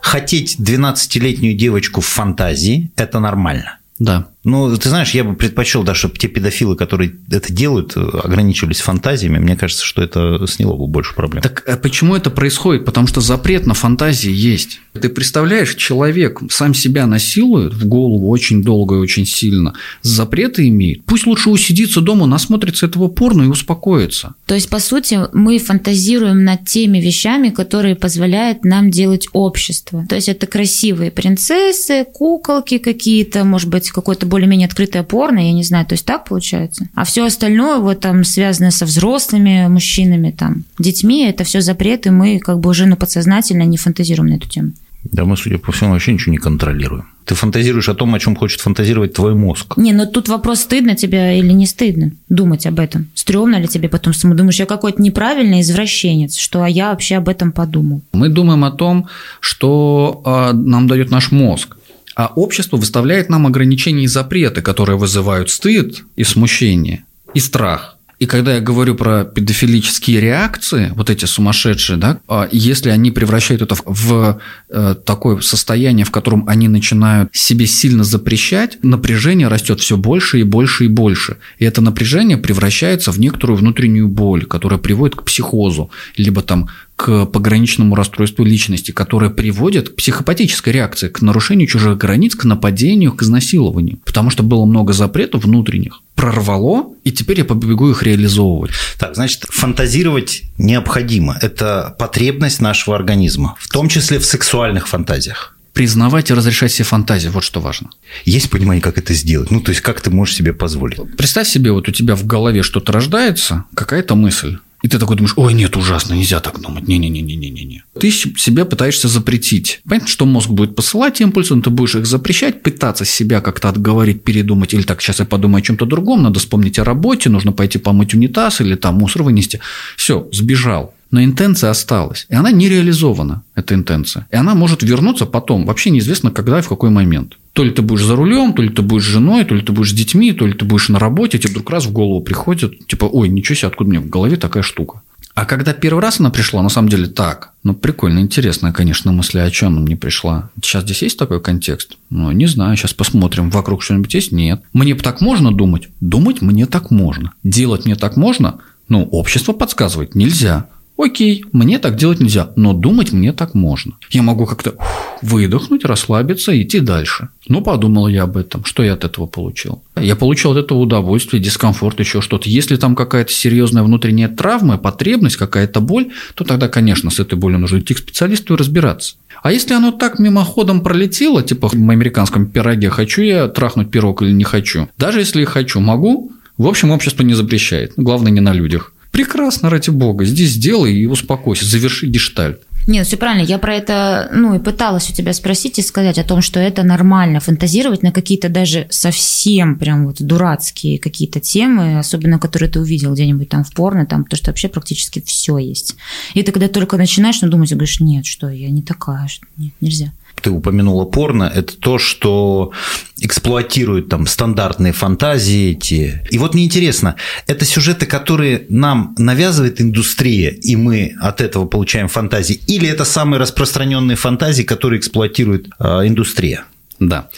Хотеть 0.00 0.56
12-летнюю 0.60 1.56
девочку 1.56 2.00
в 2.00 2.06
фантазии– 2.06 2.92
это 2.96 3.18
нормально. 3.18 3.78
Да. 3.98 4.28
Ну, 4.44 4.76
ты 4.76 4.88
знаешь, 4.88 5.10
я 5.10 5.24
бы 5.24 5.34
предпочел, 5.34 5.82
да, 5.82 5.94
чтобы 5.94 6.18
те 6.18 6.28
педофилы, 6.28 6.76
которые 6.76 7.14
это 7.30 7.52
делают, 7.52 7.96
ограничивались 7.96 8.80
фантазиями. 8.80 9.38
Мне 9.38 9.56
кажется, 9.56 9.84
что 9.84 10.02
это 10.02 10.46
сняло 10.46 10.76
бы 10.76 10.86
больше 10.86 11.14
проблем. 11.14 11.42
Так 11.42 11.64
а 11.66 11.76
почему 11.76 12.14
это 12.14 12.30
происходит? 12.30 12.84
Потому 12.84 13.06
что 13.06 13.20
запрет 13.20 13.66
на 13.66 13.74
фантазии 13.74 14.30
есть. 14.30 14.80
Ты 14.92 15.08
представляешь, 15.08 15.74
человек 15.74 16.40
сам 16.50 16.74
себя 16.74 17.06
насилует 17.06 17.72
в 17.72 17.86
голову 17.86 18.28
очень 18.28 18.62
долго 18.62 18.96
и 18.96 18.98
очень 18.98 19.26
сильно, 19.26 19.74
запреты 20.02 20.68
имеет. 20.68 21.04
Пусть 21.04 21.26
лучше 21.26 21.50
усидится 21.50 22.00
дома, 22.00 22.26
насмотрится 22.26 22.86
этого 22.86 23.08
порно 23.08 23.42
и 23.42 23.46
успокоится. 23.46 24.34
То 24.46 24.54
есть, 24.54 24.68
по 24.68 24.78
сути, 24.78 25.20
мы 25.32 25.58
фантазируем 25.58 26.44
над 26.44 26.66
теми 26.66 26.98
вещами, 26.98 27.48
которые 27.48 27.96
позволяют 27.96 28.64
нам 28.64 28.90
делать 28.90 29.26
общество. 29.32 30.06
То 30.08 30.14
есть, 30.14 30.28
это 30.28 30.46
красивые 30.46 31.10
принцессы, 31.10 32.04
куколки 32.04 32.78
какие-то, 32.78 33.44
может 33.44 33.68
быть, 33.68 33.90
какой-то 33.90 34.26
более-менее 34.34 34.66
открытое 34.66 35.04
порно, 35.04 35.38
я 35.38 35.52
не 35.52 35.62
знаю, 35.62 35.86
то 35.86 35.92
есть 35.92 36.04
так 36.04 36.24
получается. 36.24 36.88
А 36.96 37.04
все 37.04 37.24
остальное 37.24 37.78
вот 37.78 38.00
там 38.00 38.24
связано 38.24 38.72
со 38.72 38.84
взрослыми 38.84 39.68
мужчинами, 39.68 40.32
там, 40.32 40.64
детьми, 40.76 41.24
это 41.24 41.44
все 41.44 41.60
запреты, 41.60 42.10
мы 42.10 42.40
как 42.40 42.58
бы 42.58 42.70
уже 42.70 42.86
ну, 42.86 42.96
подсознательно 42.96 43.62
не 43.62 43.76
фантазируем 43.76 44.30
на 44.30 44.34
эту 44.34 44.48
тему. 44.48 44.72
Да 45.04 45.24
мы, 45.24 45.36
судя 45.36 45.58
по 45.58 45.70
всему, 45.70 45.92
вообще 45.92 46.12
ничего 46.12 46.32
не 46.32 46.38
контролируем. 46.38 47.04
Ты 47.24 47.36
фантазируешь 47.36 47.88
о 47.88 47.94
том, 47.94 48.12
о 48.12 48.18
чем 48.18 48.34
хочет 48.34 48.60
фантазировать 48.60 49.12
твой 49.12 49.36
мозг. 49.36 49.76
Не, 49.76 49.92
но 49.92 50.06
тут 50.06 50.28
вопрос, 50.28 50.62
стыдно 50.62 50.96
тебе 50.96 51.38
или 51.38 51.52
не 51.52 51.66
стыдно 51.66 52.10
думать 52.28 52.66
об 52.66 52.80
этом. 52.80 53.06
Стремно 53.14 53.60
ли 53.60 53.68
тебе 53.68 53.88
потом 53.88 54.14
самому 54.14 54.36
думаешь, 54.36 54.58
я 54.58 54.66
какой-то 54.66 55.00
неправильный 55.00 55.60
извращенец, 55.60 56.36
что 56.36 56.64
а 56.64 56.68
я 56.68 56.90
вообще 56.90 57.16
об 57.16 57.28
этом 57.28 57.52
подумал. 57.52 58.02
Мы 58.12 58.30
думаем 58.30 58.64
о 58.64 58.72
том, 58.72 59.06
что 59.38 60.22
э, 60.24 60.56
нам 60.56 60.88
дает 60.88 61.12
наш 61.12 61.30
мозг. 61.30 61.76
А 62.14 62.32
общество 62.34 62.76
выставляет 62.76 63.28
нам 63.28 63.46
ограничения 63.46 64.04
и 64.04 64.08
запреты, 64.08 64.62
которые 64.62 64.96
вызывают 64.96 65.50
стыд 65.50 66.04
и 66.16 66.24
смущение, 66.24 67.04
и 67.34 67.40
страх. 67.40 67.94
И 68.20 68.26
когда 68.26 68.54
я 68.54 68.60
говорю 68.60 68.94
про 68.94 69.24
педофилические 69.24 70.20
реакции, 70.20 70.92
вот 70.94 71.10
эти 71.10 71.24
сумасшедшие, 71.24 71.98
да, 71.98 72.20
а 72.28 72.48
если 72.50 72.90
они 72.90 73.10
превращают 73.10 73.62
это 73.62 73.74
в 73.84 74.40
э, 74.70 74.94
такое 75.04 75.40
состояние, 75.40 76.06
в 76.06 76.10
котором 76.10 76.48
они 76.48 76.68
начинают 76.68 77.34
себе 77.34 77.66
сильно 77.66 78.04
запрещать, 78.04 78.78
напряжение 78.82 79.48
растет 79.48 79.80
все 79.80 79.96
больше 79.96 80.40
и 80.40 80.42
больше 80.44 80.84
и 80.84 80.88
больше. 80.88 81.38
И 81.58 81.64
это 81.64 81.80
напряжение 81.80 82.36
превращается 82.36 83.10
в 83.10 83.18
некоторую 83.18 83.58
внутреннюю 83.58 84.08
боль, 84.08 84.46
которая 84.46 84.78
приводит 84.78 85.16
к 85.16 85.24
психозу, 85.24 85.90
либо 86.16 86.42
там 86.42 86.68
к 86.96 87.26
пограничному 87.26 87.94
расстройству 87.94 88.44
личности, 88.44 88.92
которое 88.92 89.30
приводит 89.30 89.90
к 89.90 89.96
психопатической 89.96 90.72
реакции, 90.72 91.08
к 91.08 91.22
нарушению 91.22 91.66
чужих 91.66 91.98
границ, 91.98 92.34
к 92.34 92.44
нападению, 92.44 93.12
к 93.12 93.22
изнасилованию. 93.22 93.98
Потому 94.04 94.30
что 94.30 94.42
было 94.42 94.64
много 94.64 94.92
запретов 94.92 95.44
внутренних. 95.44 96.00
Прорвало, 96.14 96.94
и 97.02 97.10
теперь 97.10 97.38
я 97.38 97.44
побегу 97.44 97.90
их 97.90 98.02
реализовывать. 98.02 98.70
Так, 98.98 99.16
значит, 99.16 99.44
фантазировать 99.50 100.42
необходимо. 100.58 101.36
Это 101.42 101.94
потребность 101.98 102.60
нашего 102.60 102.96
организма, 102.96 103.56
в 103.58 103.68
том 103.68 103.88
числе 103.88 104.18
в 104.18 104.24
сексуальных 104.24 104.86
фантазиях 104.88 105.54
признавать 105.74 106.30
и 106.30 106.34
разрешать 106.34 106.72
себе 106.72 106.84
фантазии, 106.84 107.28
вот 107.28 107.42
что 107.42 107.60
важно. 107.60 107.90
Есть 108.24 108.48
понимание, 108.48 108.80
как 108.80 108.96
это 108.96 109.12
сделать? 109.12 109.50
Ну, 109.50 109.60
то 109.60 109.70
есть, 109.70 109.82
как 109.82 110.00
ты 110.00 110.08
можешь 110.08 110.36
себе 110.36 110.52
позволить? 110.52 110.98
Представь 111.16 111.48
себе, 111.48 111.72
вот 111.72 111.88
у 111.88 111.90
тебя 111.90 112.14
в 112.14 112.24
голове 112.24 112.62
что-то 112.62 112.92
рождается, 112.92 113.64
какая-то 113.74 114.14
мысль. 114.14 114.58
И 114.84 114.88
ты 114.88 114.98
такой 114.98 115.16
думаешь, 115.16 115.32
ой, 115.36 115.54
нет, 115.54 115.78
ужасно, 115.78 116.12
нельзя 116.12 116.40
так 116.40 116.60
думать, 116.60 116.86
не-не-не-не-не-не. 116.86 117.84
Ты 117.98 118.10
себе 118.10 118.66
пытаешься 118.66 119.08
запретить. 119.08 119.80
Понятно, 119.88 120.08
что 120.08 120.26
мозг 120.26 120.50
будет 120.50 120.76
посылать 120.76 121.22
импульсы, 121.22 121.54
но 121.54 121.62
ты 121.62 121.70
будешь 121.70 121.94
их 121.94 122.04
запрещать, 122.04 122.62
пытаться 122.62 123.06
себя 123.06 123.40
как-то 123.40 123.70
отговорить, 123.70 124.24
передумать, 124.24 124.74
или 124.74 124.82
так, 124.82 125.00
сейчас 125.00 125.20
я 125.20 125.24
подумаю 125.24 125.60
о 125.60 125.62
чем-то 125.62 125.86
другом, 125.86 126.22
надо 126.22 126.38
вспомнить 126.38 126.78
о 126.78 126.84
работе, 126.84 127.30
нужно 127.30 127.52
пойти 127.52 127.78
помыть 127.78 128.12
унитаз 128.12 128.60
или 128.60 128.74
там 128.74 128.96
мусор 128.96 129.22
вынести. 129.22 129.58
Все, 129.96 130.28
сбежал. 130.32 130.92
Но 131.10 131.24
интенция 131.24 131.70
осталась, 131.70 132.26
и 132.28 132.34
она 132.34 132.50
не 132.50 132.68
реализована, 132.68 133.42
эта 133.54 133.74
интенция. 133.74 134.26
И 134.30 134.36
она 134.36 134.54
может 134.54 134.82
вернуться 134.82 135.24
потом, 135.24 135.64
вообще 135.64 135.88
неизвестно 135.88 136.30
когда 136.30 136.58
и 136.58 136.62
в 136.62 136.68
какой 136.68 136.90
момент. 136.90 137.38
То 137.54 137.64
ли 137.64 137.70
ты 137.70 137.82
будешь 137.82 138.04
за 138.04 138.16
рулем, 138.16 138.52
то 138.52 138.62
ли 138.62 138.68
ты 138.68 138.82
будешь 138.82 139.04
женой, 139.04 139.44
то 139.44 139.54
ли 139.54 139.62
ты 139.62 139.72
будешь 139.72 139.90
с 139.90 139.94
детьми, 139.94 140.32
то 140.32 140.44
ли 140.46 140.52
ты 140.52 140.64
будешь 140.64 140.88
на 140.88 140.98
работе, 140.98 141.38
тебе 141.38 141.52
вдруг 141.52 141.70
раз 141.70 141.86
в 141.86 141.92
голову 141.92 142.20
приходит, 142.20 142.86
типа, 142.88 143.04
ой, 143.04 143.28
ничего 143.28 143.54
себе, 143.54 143.68
откуда 143.68 143.90
мне 143.90 144.00
в 144.00 144.08
голове 144.08 144.36
такая 144.36 144.64
штука. 144.64 145.02
А 145.34 145.46
когда 145.46 145.72
первый 145.72 146.00
раз 146.00 146.20
она 146.20 146.30
пришла, 146.30 146.62
на 146.62 146.68
самом 146.68 146.88
деле 146.88 147.06
так. 147.06 147.52
Ну, 147.64 147.74
прикольно, 147.74 148.20
интересная, 148.20 148.72
конечно, 148.72 149.10
мысль, 149.10 149.40
о 149.40 149.50
чем 149.50 149.72
она 149.72 149.80
мне 149.80 149.96
пришла. 149.96 150.50
Сейчас 150.62 150.84
здесь 150.84 151.02
есть 151.02 151.18
такой 151.18 151.40
контекст? 151.40 151.96
Ну, 152.10 152.30
не 152.30 152.46
знаю, 152.46 152.76
сейчас 152.76 152.92
посмотрим. 152.92 153.50
Вокруг 153.50 153.82
что-нибудь 153.82 154.14
есть? 154.14 154.30
Нет. 154.30 154.62
Мне 154.72 154.94
так 154.94 155.20
можно 155.20 155.52
думать? 155.52 155.88
Думать 156.00 156.40
мне 156.40 156.66
так 156.66 156.92
можно. 156.92 157.32
Делать 157.42 157.84
мне 157.84 157.96
так 157.96 158.16
можно? 158.16 158.60
Ну, 158.88 159.04
общество 159.04 159.52
подсказывает, 159.52 160.14
нельзя. 160.14 160.68
Окей, 160.96 161.44
мне 161.52 161.78
так 161.78 161.96
делать 161.96 162.20
нельзя, 162.20 162.52
но 162.54 162.72
думать 162.72 163.12
мне 163.12 163.32
так 163.32 163.54
можно. 163.54 163.94
Я 164.10 164.22
могу 164.22 164.46
как-то 164.46 164.74
выдохнуть, 165.22 165.84
расслабиться 165.84 166.52
и 166.52 166.62
идти 166.62 166.78
дальше. 166.80 167.30
Ну, 167.48 167.62
подумал 167.62 168.06
я 168.08 168.24
об 168.24 168.36
этом, 168.36 168.64
что 168.64 168.82
я 168.82 168.92
от 168.92 169.04
этого 169.04 169.26
получил. 169.26 169.82
Я 169.96 170.14
получил 170.14 170.52
от 170.52 170.58
этого 170.58 170.78
удовольствие, 170.78 171.42
дискомфорт, 171.42 171.98
еще 171.98 172.20
что-то. 172.20 172.48
Если 172.48 172.76
там 172.76 172.94
какая-то 172.94 173.32
серьезная 173.32 173.82
внутренняя 173.82 174.28
травма, 174.28 174.78
потребность, 174.78 175.36
какая-то 175.36 175.80
боль, 175.80 176.12
то 176.34 176.44
тогда, 176.44 176.68
конечно, 176.68 177.10
с 177.10 177.18
этой 177.18 177.36
болью 177.36 177.58
нужно 177.58 177.78
идти 177.78 177.94
к 177.94 177.98
специалисту 177.98 178.54
и 178.54 178.56
разбираться. 178.56 179.16
А 179.42 179.50
если 179.50 179.74
оно 179.74 179.90
так 179.90 180.18
мимоходом 180.18 180.80
пролетело, 180.80 181.42
типа 181.42 181.68
в 181.68 181.74
американском 181.74 182.46
пироге, 182.46 182.90
хочу 182.90 183.22
я 183.22 183.48
трахнуть 183.48 183.90
пирог 183.90 184.22
или 184.22 184.32
не 184.32 184.44
хочу, 184.44 184.88
даже 184.96 185.18
если 185.18 185.44
хочу, 185.44 185.80
могу, 185.80 186.32
в 186.56 186.68
общем, 186.68 186.92
общество 186.92 187.24
не 187.24 187.34
запрещает. 187.34 187.94
Главное, 187.96 188.30
не 188.30 188.40
на 188.40 188.52
людях. 188.52 188.93
Прекрасно, 189.14 189.70
ради 189.70 189.90
бога. 189.90 190.24
Здесь 190.24 190.50
сделай 190.50 190.92
и 190.92 191.06
успокойся, 191.06 191.64
заверши 191.64 192.08
гештальт. 192.08 192.58
Нет, 192.88 193.06
все 193.06 193.16
правильно. 193.16 193.46
Я 193.46 193.58
про 193.58 193.76
это, 193.76 194.28
ну, 194.32 194.56
и 194.56 194.58
пыталась 194.58 195.08
у 195.08 195.12
тебя 195.12 195.32
спросить 195.32 195.78
и 195.78 195.82
сказать 195.82 196.18
о 196.18 196.24
том, 196.24 196.42
что 196.42 196.58
это 196.58 196.82
нормально 196.82 197.38
фантазировать 197.38 198.02
на 198.02 198.10
какие-то 198.10 198.48
даже 198.48 198.88
совсем 198.90 199.78
прям 199.78 200.06
вот 200.06 200.20
дурацкие 200.20 200.98
какие-то 200.98 201.38
темы, 201.38 202.00
особенно 202.00 202.40
которые 202.40 202.68
ты 202.68 202.80
увидел 202.80 203.14
где-нибудь 203.14 203.48
там 203.48 203.62
в 203.62 203.72
порно, 203.72 204.04
там, 204.04 204.24
потому 204.24 204.36
что 204.36 204.50
вообще 204.50 204.68
практически 204.68 205.22
все 205.24 205.58
есть. 205.58 205.94
И 206.34 206.42
ты 206.42 206.50
когда 206.50 206.66
только 206.66 206.96
начинаешь 206.96 207.40
ну, 207.40 207.48
думать, 207.48 207.70
говоришь, 207.70 208.00
нет, 208.00 208.26
что 208.26 208.48
я 208.48 208.68
не 208.68 208.82
такая, 208.82 209.28
что 209.28 209.46
нет, 209.56 209.74
нельзя 209.80 210.12
ты 210.44 210.50
упомянула 210.50 211.06
порно, 211.06 211.50
это 211.54 211.74
то, 211.74 211.98
что 211.98 212.70
эксплуатирует 213.18 214.10
там 214.10 214.26
стандартные 214.26 214.92
фантазии 214.92 215.70
эти. 215.70 216.22
И 216.30 216.36
вот 216.36 216.52
мне 216.52 216.66
интересно, 216.66 217.16
это 217.46 217.64
сюжеты, 217.64 218.04
которые 218.04 218.66
нам 218.68 219.14
навязывает 219.16 219.80
индустрия, 219.80 220.50
и 220.50 220.76
мы 220.76 221.14
от 221.18 221.40
этого 221.40 221.64
получаем 221.64 222.08
фантазии, 222.08 222.60
или 222.66 222.86
это 222.86 223.06
самые 223.06 223.40
распространенные 223.40 224.16
фантазии, 224.16 224.64
которые 224.64 225.00
эксплуатирует 225.00 225.68
э, 225.78 226.06
индустрия? 226.06 226.64
Да. 227.00 227.30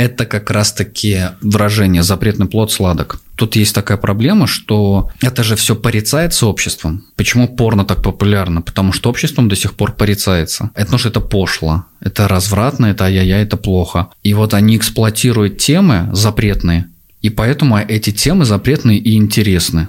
Это 0.00 0.24
как 0.24 0.50
раз-таки 0.50 1.28
выражение 1.42 2.02
«запретный 2.02 2.46
плод 2.46 2.72
сладок». 2.72 3.20
Тут 3.36 3.56
есть 3.56 3.74
такая 3.74 3.98
проблема, 3.98 4.46
что 4.46 5.10
это 5.20 5.42
же 5.42 5.56
все 5.56 5.76
порицается 5.76 6.46
обществом. 6.46 7.04
Почему 7.16 7.48
порно 7.48 7.84
так 7.84 8.02
популярно? 8.02 8.62
Потому 8.62 8.92
что 8.94 9.10
обществом 9.10 9.50
до 9.50 9.56
сих 9.56 9.74
пор 9.74 9.92
порицается. 9.92 10.70
Это 10.74 10.86
потому 10.86 10.98
что 11.00 11.08
это 11.10 11.20
пошло, 11.20 11.84
это 12.00 12.28
развратно, 12.28 12.86
это 12.86 13.04
ай-яй-яй, 13.04 13.42
это 13.42 13.58
плохо. 13.58 14.08
И 14.22 14.32
вот 14.32 14.54
они 14.54 14.78
эксплуатируют 14.78 15.58
темы 15.58 16.08
запретные, 16.12 16.88
и 17.20 17.28
поэтому 17.28 17.76
эти 17.76 18.10
темы 18.10 18.46
запретные 18.46 18.98
и 18.98 19.14
интересны. 19.16 19.88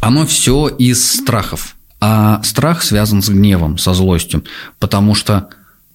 Оно 0.00 0.26
все 0.26 0.68
из 0.68 1.04
страхов. 1.12 1.74
А 1.98 2.40
страх 2.44 2.82
связан 2.84 3.20
с 3.20 3.28
гневом, 3.28 3.78
со 3.78 3.94
злостью. 3.94 4.44
Потому 4.78 5.16
что 5.16 5.48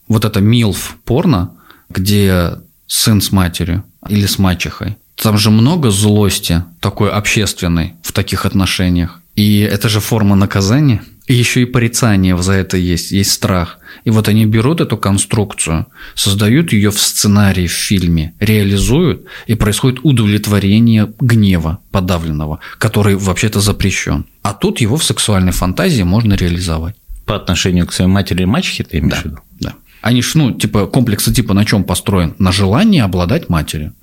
вот 0.10 0.26
это 0.26 0.42
милф 0.42 0.98
порно, 1.06 1.52
где 1.90 2.58
сын 2.88 3.22
с 3.22 3.32
матерью 3.32 3.84
или 4.08 4.26
с 4.26 4.40
мачехой. 4.40 4.98
Там 5.16 5.38
же 5.38 5.50
много 5.50 5.92
злости 5.92 6.64
такой 6.80 7.10
общественной 7.10 7.94
в 8.04 8.12
таких 8.12 8.46
отношениях. 8.46 9.22
И 9.36 9.60
это 9.60 9.90
же 9.90 10.00
форма 10.00 10.36
наказания. 10.36 11.02
И 11.28 11.34
еще 11.34 11.64
и 11.64 11.66
порицание 11.66 12.38
за 12.38 12.54
это 12.54 12.78
есть, 12.78 13.12
есть 13.12 13.32
страх. 13.32 13.80
И 14.04 14.12
вот 14.12 14.28
они 14.28 14.46
берут 14.46 14.80
эту 14.80 14.96
конструкцию, 14.98 15.88
создают 16.14 16.72
ее 16.72 16.92
в 16.92 17.00
сценарии, 17.00 17.66
в 17.66 17.72
фильме, 17.72 18.36
реализуют, 18.40 19.26
и 19.48 19.56
происходит 19.56 20.02
удовлетворение 20.04 21.12
гнева 21.20 21.80
подавленного, 21.92 22.60
который 22.78 23.16
вообще-то 23.16 23.60
запрещен. 23.60 24.26
А 24.44 24.54
тут 24.54 24.82
его 24.82 24.98
в 24.98 25.04
сексуальной 25.04 25.52
фантазии 25.52 26.04
можно 26.04 26.36
реализовать. 26.36 26.96
По 27.26 27.36
отношению 27.36 27.88
к 27.88 27.94
своей 27.94 28.12
матери 28.12 28.44
и 28.44 28.46
мачехе 28.46 28.84
ты 28.84 29.00
имеешь 29.00 29.16
да, 29.16 29.22
в 29.22 29.26
виду? 29.26 29.40
Да. 29.60 29.74
Они 30.06 30.22
ж, 30.22 30.38
ну, 30.38 30.52
типа, 30.52 30.86
комплексы 30.86 31.34
типа 31.34 31.56
на 31.56 31.66
чем 31.66 31.84
построен? 31.84 32.36
На 32.38 32.52
желании 32.52 33.02
обладать 33.02 33.50
матерью. 33.50 33.94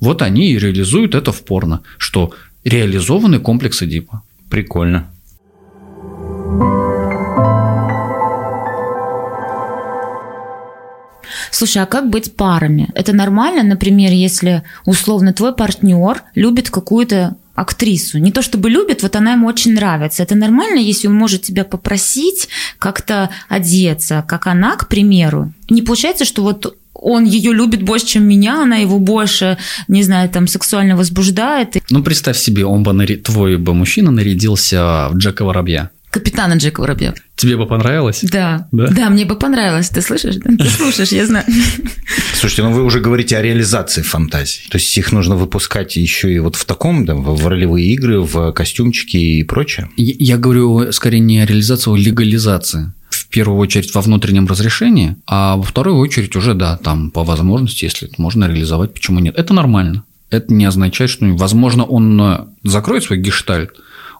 Вот 0.00 0.22
они 0.22 0.52
и 0.52 0.58
реализуют 0.58 1.14
это 1.14 1.32
в 1.32 1.44
порно, 1.44 1.82
что 1.98 2.32
реализованы 2.64 3.40
комплексы 3.40 3.86
Дипа. 3.86 4.22
Прикольно. 4.48 5.04
Слушай, 11.50 11.82
а 11.82 11.86
как 11.86 12.08
быть 12.08 12.36
парами? 12.36 12.88
Это 12.94 13.12
нормально, 13.12 13.62
например, 13.62 14.12
если 14.12 14.62
условно 14.86 15.34
твой 15.34 15.52
партнер 15.52 16.22
любит 16.34 16.70
какую-то 16.70 17.36
актрису. 17.60 18.18
Не 18.18 18.32
то 18.32 18.42
чтобы 18.42 18.70
любит, 18.70 19.02
вот 19.02 19.16
она 19.16 19.32
ему 19.32 19.46
очень 19.46 19.74
нравится. 19.74 20.22
Это 20.22 20.34
нормально, 20.34 20.78
если 20.78 21.08
он 21.08 21.14
может 21.14 21.42
тебя 21.42 21.64
попросить 21.64 22.48
как-то 22.78 23.28
одеться, 23.48 24.24
как 24.26 24.46
она, 24.46 24.76
к 24.76 24.88
примеру. 24.88 25.52
Не 25.68 25.82
получается, 25.82 26.24
что 26.24 26.42
вот 26.42 26.76
он 26.94 27.24
ее 27.24 27.52
любит 27.52 27.82
больше, 27.82 28.06
чем 28.06 28.24
меня, 28.24 28.62
она 28.62 28.76
его 28.76 28.98
больше, 28.98 29.58
не 29.88 30.02
знаю, 30.02 30.28
там, 30.28 30.46
сексуально 30.46 30.96
возбуждает. 30.96 31.76
Ну, 31.90 32.02
представь 32.02 32.38
себе, 32.38 32.64
он 32.64 32.82
бы, 32.82 32.92
нари... 32.92 33.16
твой 33.16 33.56
бы 33.56 33.74
мужчина 33.74 34.10
нарядился 34.10 35.08
в 35.10 35.16
Джека 35.16 35.44
Воробья. 35.44 35.90
Капитана 36.10 36.54
Джека 36.54 36.80
Воробья. 36.80 37.14
Тебе 37.36 37.56
бы 37.56 37.66
понравилось? 37.66 38.20
Да. 38.22 38.68
да. 38.72 38.88
Да, 38.88 39.10
мне 39.10 39.24
бы 39.24 39.36
понравилось. 39.36 39.90
Ты 39.90 40.02
слышишь? 40.02 40.36
Ты 40.36 40.68
слушаешь, 40.68 41.12
я 41.12 41.24
знаю. 41.24 41.44
Слушайте, 42.34 42.64
ну 42.64 42.72
вы 42.72 42.82
уже 42.82 42.98
говорите 43.00 43.36
о 43.36 43.42
реализации 43.42 44.02
фантазий. 44.02 44.68
То 44.70 44.78
есть 44.78 44.96
их 44.98 45.12
нужно 45.12 45.36
выпускать 45.36 45.94
еще 45.96 46.32
и 46.32 46.38
вот 46.40 46.56
в 46.56 46.64
таком, 46.64 47.06
да, 47.06 47.14
в 47.14 47.46
ролевые 47.46 47.86
игры, 47.92 48.20
в 48.20 48.52
костюмчики 48.52 49.16
и 49.16 49.44
прочее? 49.44 49.88
Я 49.96 50.36
говорю 50.36 50.90
скорее 50.90 51.20
не 51.20 51.40
о 51.40 51.46
реализации, 51.46 51.90
а 51.90 51.94
о 51.94 51.96
легализации 51.96 52.92
в 53.08 53.28
первую 53.28 53.58
очередь 53.58 53.94
во 53.94 54.00
внутреннем 54.00 54.48
разрешении, 54.48 55.16
а 55.26 55.56
во 55.56 55.62
вторую 55.62 55.98
очередь 55.98 56.34
уже, 56.34 56.54
да, 56.54 56.76
там 56.76 57.12
по 57.12 57.22
возможности, 57.22 57.84
если 57.84 58.08
это 58.08 58.20
можно 58.20 58.46
реализовать, 58.46 58.92
почему 58.92 59.20
нет. 59.20 59.36
Это 59.36 59.54
нормально. 59.54 60.02
Это 60.30 60.52
не 60.52 60.64
означает, 60.64 61.10
что, 61.10 61.26
возможно, 61.36 61.84
он 61.84 62.48
закроет 62.64 63.04
свой 63.04 63.18
гештальт, 63.18 63.70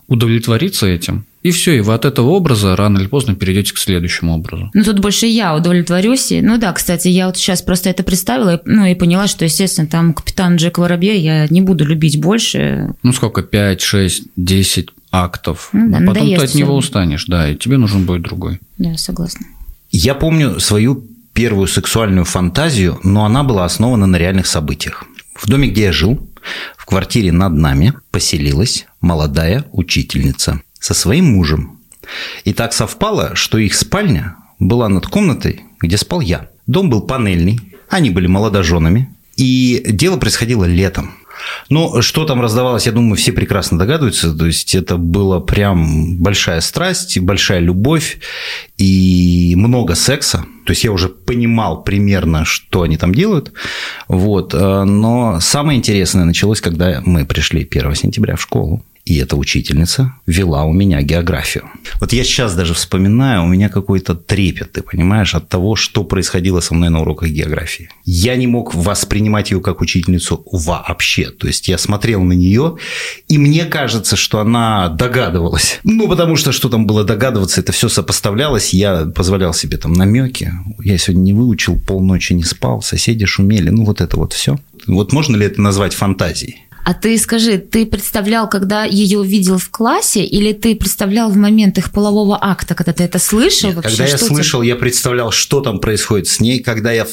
удовлетвориться 0.06 0.86
этим, 0.86 1.24
и 1.42 1.50
все, 1.52 1.78
и 1.78 1.80
вы 1.80 1.94
от 1.94 2.04
этого 2.04 2.30
образа 2.30 2.76
рано 2.76 2.98
или 2.98 3.06
поздно 3.06 3.34
перейдете 3.34 3.72
к 3.72 3.78
следующему 3.78 4.34
образу. 4.34 4.70
Ну, 4.74 4.84
тут 4.84 4.98
больше 5.00 5.26
я 5.26 5.54
удовлетворюсь. 5.54 6.30
Ну 6.30 6.58
да, 6.58 6.72
кстати, 6.72 7.08
я 7.08 7.26
вот 7.26 7.36
сейчас 7.36 7.62
просто 7.62 7.88
это 7.88 8.02
представила, 8.02 8.60
ну 8.64 8.84
и 8.84 8.94
поняла, 8.94 9.26
что, 9.26 9.44
естественно, 9.44 9.86
там 9.86 10.12
капитан 10.12 10.56
Джек 10.56 10.78
Воробья 10.78 11.14
я 11.14 11.46
не 11.48 11.62
буду 11.62 11.86
любить 11.86 12.20
больше. 12.20 12.94
Ну, 13.02 13.12
сколько? 13.12 13.42
5, 13.42 13.80
6, 13.80 14.22
10 14.36 14.88
актов. 15.12 15.70
Ну, 15.72 15.90
да, 15.90 16.06
Потом 16.06 16.28
ты 16.28 16.34
от 16.34 16.54
него 16.54 16.76
устанешь, 16.76 17.24
да, 17.26 17.48
и 17.48 17.56
тебе 17.56 17.78
нужен 17.78 18.04
будет 18.04 18.22
другой. 18.22 18.60
Да, 18.76 18.96
согласна. 18.96 19.46
Я 19.90 20.14
помню 20.14 20.60
свою 20.60 21.06
первую 21.32 21.68
сексуальную 21.68 22.24
фантазию, 22.24 22.98
но 23.02 23.24
она 23.24 23.44
была 23.44 23.64
основана 23.64 24.06
на 24.06 24.16
реальных 24.16 24.46
событиях. 24.46 25.04
В 25.34 25.48
доме, 25.48 25.68
где 25.68 25.84
я 25.84 25.92
жил, 25.92 26.20
в 26.76 26.84
квартире 26.84 27.32
над 27.32 27.54
нами 27.54 27.94
поселилась 28.10 28.86
молодая 29.00 29.64
учительница 29.72 30.60
со 30.80 30.94
своим 30.94 31.32
мужем. 31.32 31.78
И 32.44 32.52
так 32.52 32.72
совпало, 32.72 33.36
что 33.36 33.58
их 33.58 33.74
спальня 33.74 34.36
была 34.58 34.88
над 34.88 35.06
комнатой, 35.06 35.62
где 35.80 35.96
спал 35.96 36.20
я. 36.20 36.48
Дом 36.66 36.90
был 36.90 37.02
панельный, 37.02 37.60
они 37.88 38.10
были 38.10 38.26
молодоженами, 38.26 39.14
и 39.36 39.82
дело 39.86 40.16
происходило 40.16 40.64
летом. 40.64 41.14
Но 41.70 42.02
что 42.02 42.24
там 42.26 42.42
раздавалось, 42.42 42.84
я 42.84 42.92
думаю, 42.92 43.16
все 43.16 43.32
прекрасно 43.32 43.78
догадываются. 43.78 44.36
То 44.36 44.44
есть 44.46 44.74
это 44.74 44.98
была 44.98 45.40
прям 45.40 46.18
большая 46.18 46.60
страсть, 46.60 47.18
большая 47.18 47.60
любовь 47.60 48.18
и 48.76 49.54
много 49.56 49.94
секса. 49.94 50.44
То 50.66 50.72
есть 50.72 50.84
я 50.84 50.92
уже 50.92 51.08
понимал 51.08 51.82
примерно, 51.82 52.44
что 52.44 52.82
они 52.82 52.98
там 52.98 53.14
делают. 53.14 53.52
Вот. 54.06 54.52
Но 54.52 55.38
самое 55.40 55.78
интересное 55.78 56.24
началось, 56.26 56.60
когда 56.60 57.00
мы 57.06 57.24
пришли 57.24 57.66
1 57.68 57.94
сентября 57.94 58.36
в 58.36 58.42
школу. 58.42 58.84
И 59.10 59.16
эта 59.16 59.34
учительница 59.34 60.14
вела 60.24 60.62
у 60.62 60.72
меня 60.72 61.02
географию. 61.02 61.64
Вот 61.98 62.12
я 62.12 62.22
сейчас 62.22 62.54
даже 62.54 62.74
вспоминаю, 62.74 63.42
у 63.42 63.48
меня 63.48 63.68
какой-то 63.68 64.14
трепет, 64.14 64.70
ты 64.70 64.82
понимаешь, 64.82 65.34
от 65.34 65.48
того, 65.48 65.74
что 65.74 66.04
происходило 66.04 66.60
со 66.60 66.74
мной 66.74 66.90
на 66.90 67.00
уроках 67.00 67.28
географии. 67.30 67.88
Я 68.04 68.36
не 68.36 68.46
мог 68.46 68.72
воспринимать 68.72 69.50
ее 69.50 69.60
как 69.60 69.80
учительницу 69.80 70.46
вообще. 70.52 71.30
То 71.30 71.48
есть 71.48 71.66
я 71.66 71.76
смотрел 71.76 72.22
на 72.22 72.34
нее, 72.34 72.76
и 73.26 73.36
мне 73.36 73.64
кажется, 73.64 74.14
что 74.14 74.38
она 74.38 74.88
догадывалась. 74.90 75.80
Ну, 75.82 76.06
потому 76.08 76.36
что 76.36 76.52
что 76.52 76.68
там 76.68 76.86
было 76.86 77.02
догадываться, 77.02 77.60
это 77.60 77.72
все 77.72 77.88
сопоставлялось. 77.88 78.72
Я 78.72 79.06
позволял 79.06 79.52
себе 79.52 79.76
там 79.76 79.92
намеки. 79.92 80.52
Я 80.84 80.98
сегодня 80.98 81.22
не 81.22 81.32
выучил, 81.32 81.80
полночи 81.80 82.32
не 82.32 82.44
спал, 82.44 82.80
соседи 82.80 83.26
шумели. 83.26 83.70
Ну, 83.70 83.84
вот 83.84 84.00
это 84.00 84.16
вот 84.16 84.34
все. 84.34 84.56
Вот 84.86 85.12
можно 85.12 85.34
ли 85.34 85.46
это 85.46 85.60
назвать 85.60 85.94
фантазией? 85.94 86.69
А 86.84 86.94
ты 86.94 87.18
скажи, 87.18 87.58
ты 87.58 87.86
представлял, 87.86 88.48
когда 88.48 88.84
ее 88.84 89.18
увидел 89.18 89.58
в 89.58 89.70
классе, 89.70 90.24
или 90.24 90.52
ты 90.52 90.74
представлял 90.74 91.30
в 91.30 91.36
момент 91.36 91.78
их 91.78 91.92
полового 91.92 92.38
акта, 92.40 92.74
когда 92.74 92.92
ты 92.92 93.04
это 93.04 93.18
слышал? 93.18 93.68
Нет, 93.68 93.76
вообще, 93.76 93.96
когда 93.96 94.10
я 94.10 94.18
слышал, 94.18 94.60
тебе... 94.60 94.70
я 94.70 94.76
представлял, 94.76 95.30
что 95.30 95.60
там 95.60 95.78
происходит 95.78 96.28
с 96.28 96.40
ней. 96.40 96.60
Когда 96.60 96.92
я 96.92 97.06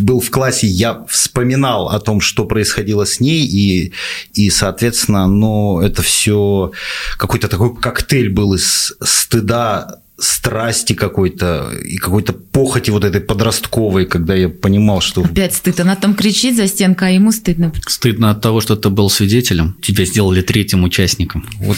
был 0.00 0.20
в 0.20 0.30
классе, 0.30 0.66
я 0.66 1.04
вспоминал 1.08 1.88
о 1.88 1.98
том, 2.00 2.20
что 2.20 2.44
происходило 2.44 3.04
с 3.04 3.20
ней, 3.20 3.46
и, 3.46 3.92
и 4.34 4.50
соответственно, 4.50 5.26
ну, 5.26 5.80
это 5.80 6.02
все 6.02 6.72
какой-то 7.16 7.48
такой 7.48 7.74
коктейль 7.76 8.30
был 8.30 8.54
из 8.54 8.94
стыда 9.02 10.00
страсти 10.20 10.92
какой-то 10.92 11.72
и 11.82 11.96
какой-то 11.96 12.32
похоти 12.32 12.90
вот 12.90 13.04
этой 13.04 13.20
подростковой, 13.20 14.06
когда 14.06 14.34
я 14.34 14.48
понимал, 14.48 15.00
что... 15.00 15.22
Опять 15.22 15.54
стыд. 15.54 15.80
Она 15.80 15.96
там 15.96 16.14
кричит 16.14 16.56
за 16.56 16.66
стенкой, 16.66 17.08
а 17.08 17.10
ему 17.12 17.32
стыдно. 17.32 17.72
Стыдно 17.86 18.30
от 18.30 18.40
того, 18.40 18.60
что 18.60 18.76
ты 18.76 18.90
был 18.90 19.10
свидетелем. 19.10 19.76
Тебя 19.82 20.04
сделали 20.04 20.42
третьим 20.42 20.84
участником. 20.84 21.48
Вот 21.58 21.76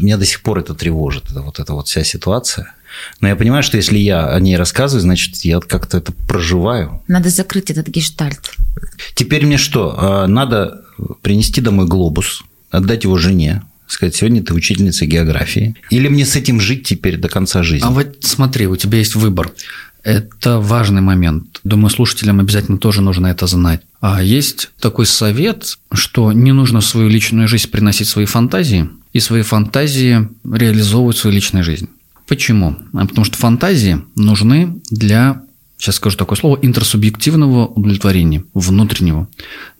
меня 0.00 0.16
до 0.16 0.24
сих 0.24 0.42
пор 0.42 0.60
это 0.60 0.74
тревожит, 0.74 1.30
это 1.30 1.42
вот 1.42 1.58
эта 1.58 1.74
вот 1.74 1.88
вся 1.88 2.04
ситуация. 2.04 2.74
Но 3.20 3.28
я 3.28 3.36
понимаю, 3.36 3.62
что 3.62 3.76
если 3.76 3.98
я 3.98 4.28
о 4.28 4.40
ней 4.40 4.56
рассказываю, 4.56 5.02
значит, 5.02 5.36
я 5.36 5.60
как-то 5.60 5.98
это 5.98 6.12
проживаю. 6.12 7.02
Надо 7.08 7.30
закрыть 7.30 7.70
этот 7.70 7.88
гештальт. 7.88 8.52
Теперь 9.14 9.46
мне 9.46 9.58
что? 9.58 9.94
А, 9.96 10.26
надо 10.26 10.84
принести 11.22 11.60
домой 11.60 11.86
глобус, 11.86 12.42
отдать 12.70 13.04
его 13.04 13.16
жене, 13.16 13.62
сказать, 13.92 14.14
сегодня 14.14 14.42
ты 14.42 14.54
учительница 14.54 15.06
географии. 15.06 15.76
Или 15.90 16.08
мне 16.08 16.24
с 16.24 16.36
этим 16.36 16.60
жить 16.60 16.84
теперь 16.86 17.16
до 17.16 17.28
конца 17.28 17.62
жизни? 17.62 17.86
А 17.86 17.90
вот 17.90 18.18
смотри, 18.22 18.66
у 18.66 18.76
тебя 18.76 18.98
есть 18.98 19.14
выбор. 19.14 19.52
Это 20.02 20.58
важный 20.58 21.02
момент. 21.02 21.60
Думаю, 21.62 21.90
слушателям 21.90 22.40
обязательно 22.40 22.78
тоже 22.78 23.02
нужно 23.02 23.26
это 23.26 23.46
знать. 23.46 23.82
А 24.00 24.22
есть 24.22 24.70
такой 24.80 25.04
совет, 25.04 25.78
что 25.92 26.32
не 26.32 26.52
нужно 26.52 26.80
в 26.80 26.86
свою 26.86 27.08
личную 27.08 27.48
жизнь 27.48 27.68
приносить 27.68 28.08
свои 28.08 28.24
фантазии, 28.24 28.88
и 29.12 29.20
свои 29.20 29.42
фантазии 29.42 30.28
реализовывать 30.44 31.16
в 31.16 31.20
свою 31.20 31.34
личную 31.34 31.64
жизнь. 31.64 31.88
Почему? 32.26 32.76
А 32.92 33.06
потому 33.06 33.24
что 33.24 33.36
фантазии 33.36 34.02
нужны 34.14 34.80
для, 34.90 35.42
сейчас 35.76 35.96
скажу 35.96 36.16
такое 36.16 36.38
слово, 36.38 36.58
интерсубъективного 36.62 37.66
удовлетворения, 37.66 38.44
внутреннего, 38.54 39.28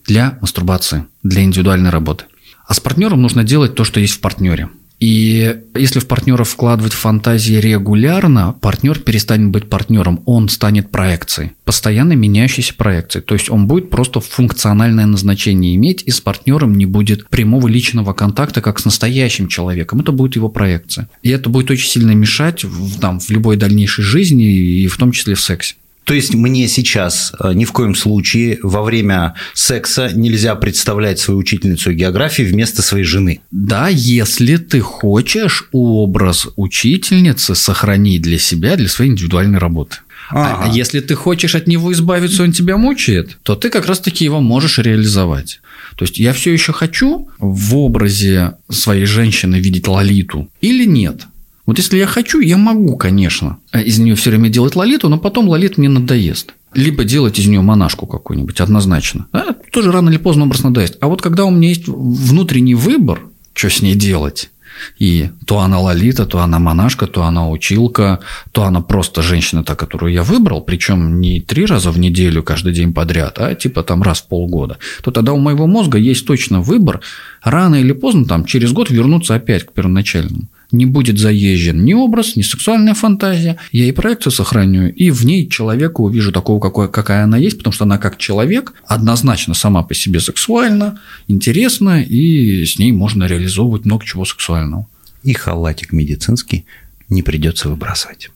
для 0.05 0.37
мастурбации, 0.41 1.07
для 1.23 1.43
индивидуальной 1.43 1.91
работы. 1.91 2.25
А 2.71 2.75
с 2.75 2.79
партнером 2.79 3.21
нужно 3.21 3.43
делать 3.43 3.75
то, 3.75 3.83
что 3.83 3.99
есть 3.99 4.15
в 4.15 4.21
партнере. 4.21 4.69
И 5.01 5.57
если 5.75 5.99
в 5.99 6.07
партнера 6.07 6.45
вкладывать 6.45 6.93
фантазии 6.93 7.55
регулярно, 7.55 8.53
партнер 8.61 9.01
перестанет 9.01 9.49
быть 9.49 9.69
партнером, 9.69 10.23
он 10.25 10.49
станет 10.49 10.89
проекцией, 10.93 11.51
постоянно 11.65 12.13
меняющейся 12.13 12.75
проекцией. 12.75 13.25
То 13.25 13.35
есть 13.35 13.51
он 13.51 13.67
будет 13.67 13.91
просто 13.91 14.21
функциональное 14.21 15.07
назначение 15.07 15.75
иметь, 15.75 16.05
и 16.07 16.13
с 16.13 16.21
партнером 16.21 16.75
не 16.79 16.87
будет 16.87 17.29
прямого 17.29 17.67
личного 17.67 18.13
контакта, 18.13 18.61
как 18.61 18.79
с 18.79 18.85
настоящим 18.85 19.49
человеком. 19.49 19.99
Это 19.99 20.13
будет 20.13 20.37
его 20.37 20.49
проекция. 20.49 21.09
И 21.25 21.31
это 21.31 21.51
будет 21.51 21.73
очень 21.73 21.89
сильно 21.89 22.13
мешать 22.13 22.63
в, 22.63 23.01
там, 23.01 23.19
в 23.19 23.31
любой 23.31 23.57
дальнейшей 23.57 24.05
жизни, 24.05 24.45
и 24.45 24.87
в 24.87 24.97
том 24.97 25.11
числе 25.11 25.35
в 25.35 25.41
сексе. 25.41 25.75
То 26.05 26.15
есть 26.15 26.35
мне 26.35 26.67
сейчас 26.67 27.33
э, 27.39 27.53
ни 27.55 27.65
в 27.65 27.73
коем 27.73 27.95
случае 27.95 28.59
во 28.63 28.83
время 28.83 29.35
секса 29.55 30.11
нельзя 30.13 30.55
представлять 30.57 31.19
свою 31.19 31.39
учительницу 31.39 31.93
географии 31.93 32.43
вместо 32.43 32.83
своей 32.83 33.05
жены. 33.05 33.41
Да, 33.51 33.89
если 33.89 34.57
ты 34.57 34.81
хочешь 34.81 35.69
образ 35.73 36.49
учительницы 36.57 37.55
сохранить 37.55 38.23
для 38.23 38.39
себя, 38.39 38.77
для 38.77 38.89
своей 38.89 39.13
индивидуальной 39.13 39.59
работы. 39.59 39.99
А, 40.31 40.65
а 40.65 40.69
если 40.69 41.01
ты 41.01 41.15
хочешь 41.15 41.55
от 41.55 41.67
него 41.67 41.93
избавиться, 41.93 42.43
он 42.45 42.53
тебя 42.53 42.77
мучает, 42.77 43.39
то 43.43 43.57
ты 43.57 43.69
как 43.69 43.87
раз-таки 43.87 44.25
его 44.25 44.41
можешь 44.41 44.79
реализовать. 44.79 45.61
То 45.97 46.05
есть 46.05 46.19
я 46.19 46.33
все 46.33 46.53
еще 46.53 46.73
хочу 46.73 47.29
в 47.39 47.77
образе 47.77 48.53
своей 48.69 49.07
женщины 49.07 49.57
видеть 49.57 49.89
Лолиту 49.89 50.49
или 50.61 50.85
нет? 50.85 51.27
Вот 51.71 51.79
если 51.79 51.99
я 51.99 52.07
хочу, 52.09 52.41
я 52.41 52.57
могу, 52.57 52.97
конечно, 52.97 53.59
э, 53.71 53.85
из 53.85 54.01
нее 54.01 54.17
все 54.17 54.31
время 54.31 54.49
делать 54.49 54.75
лолиту, 54.75 55.09
но 55.09 55.19
потом 55.19 55.49
лолит 55.49 55.79
мне 55.79 55.89
надоест. 55.89 56.55
Либо 56.75 57.05
делать 57.05 57.39
из 57.39 57.47
нее 57.47 57.61
монашку 57.61 58.09
какую-нибудь, 58.09 58.61
однозначно. 58.61 59.27
А, 59.33 59.53
тоже 59.71 59.93
рано 59.93 60.11
или 60.11 60.17
поздно 60.17 60.47
образ 60.47 60.65
надоест. 60.65 60.97
А 61.01 61.07
вот 61.07 61.23
когда 61.23 61.45
у 61.45 61.51
меня 61.53 61.69
есть 61.69 61.87
внутренний 61.87 62.75
выбор, 62.75 63.21
что 63.55 63.71
с 63.71 63.83
ней 63.83 63.95
делать, 63.95 64.51
и 64.99 65.31
то 65.47 65.61
она 65.61 65.79
лолита, 65.79 66.27
то 66.27 66.41
она 66.41 66.59
монашка, 66.59 67.07
то 67.07 67.23
она 67.23 67.49
училка, 67.49 68.19
то 68.51 68.65
она 68.65 68.81
просто 68.81 69.23
женщина, 69.23 69.63
та, 69.63 69.77
которую 69.77 70.13
я 70.13 70.25
выбрал, 70.25 70.63
причем 70.63 71.21
не 71.21 71.41
три 71.41 71.67
раза 71.67 71.93
в 71.93 72.01
неделю 72.01 72.43
каждый 72.43 72.73
день 72.73 72.93
подряд, 72.93 73.39
а 73.39 73.55
типа 73.55 73.85
там 73.85 74.03
раз 74.03 74.23
в 74.23 74.27
полгода, 74.27 74.79
то 75.05 75.13
тогда 75.13 75.35
у 75.35 75.39
моего 75.39 75.69
мозга 75.69 75.99
есть 75.99 76.27
точно 76.27 76.63
выбор 76.63 77.01
рано 77.45 77.77
или 77.77 77.93
поздно, 77.93 78.25
там, 78.25 78.45
через 78.45 78.73
год 78.73 78.91
вернуться 78.91 79.37
опять 79.37 79.65
к 79.65 79.73
первоначальному 79.73 80.49
не 80.73 80.87
будет 80.87 81.19
заезжен 81.19 81.85
ни 81.85 81.95
образ, 81.95 82.37
ни 82.37 82.43
сексуальная 82.43 82.95
фантазия. 82.95 83.57
Я 83.73 83.87
и 83.87 83.93
проекцию 83.93 84.33
сохраню, 84.33 84.89
и 84.89 85.11
в 85.11 85.25
ней 85.25 85.49
человека 85.49 86.01
увижу 86.01 86.33
такого, 86.33 86.61
какой, 86.61 86.91
какая 86.91 87.25
она 87.25 87.37
есть, 87.37 87.59
потому 87.59 87.73
что 87.73 87.85
она 87.85 87.99
как 87.99 88.19
человек 88.19 88.75
однозначно 88.87 89.55
сама 89.55 89.83
по 89.83 89.95
себе 89.95 90.21
сексуальна, 90.21 91.01
интересна, 91.29 92.03
и 92.03 92.65
с 92.65 92.79
ней 92.79 92.93
можно 92.93 93.25
реализовывать 93.25 93.85
много 93.85 94.05
чего 94.05 94.25
сексуального. 94.25 94.87
И 95.23 95.33
халатик 95.33 95.93
медицинский 95.93 96.65
не 97.09 97.23
придется 97.23 97.69
выбрасывать. 97.69 98.31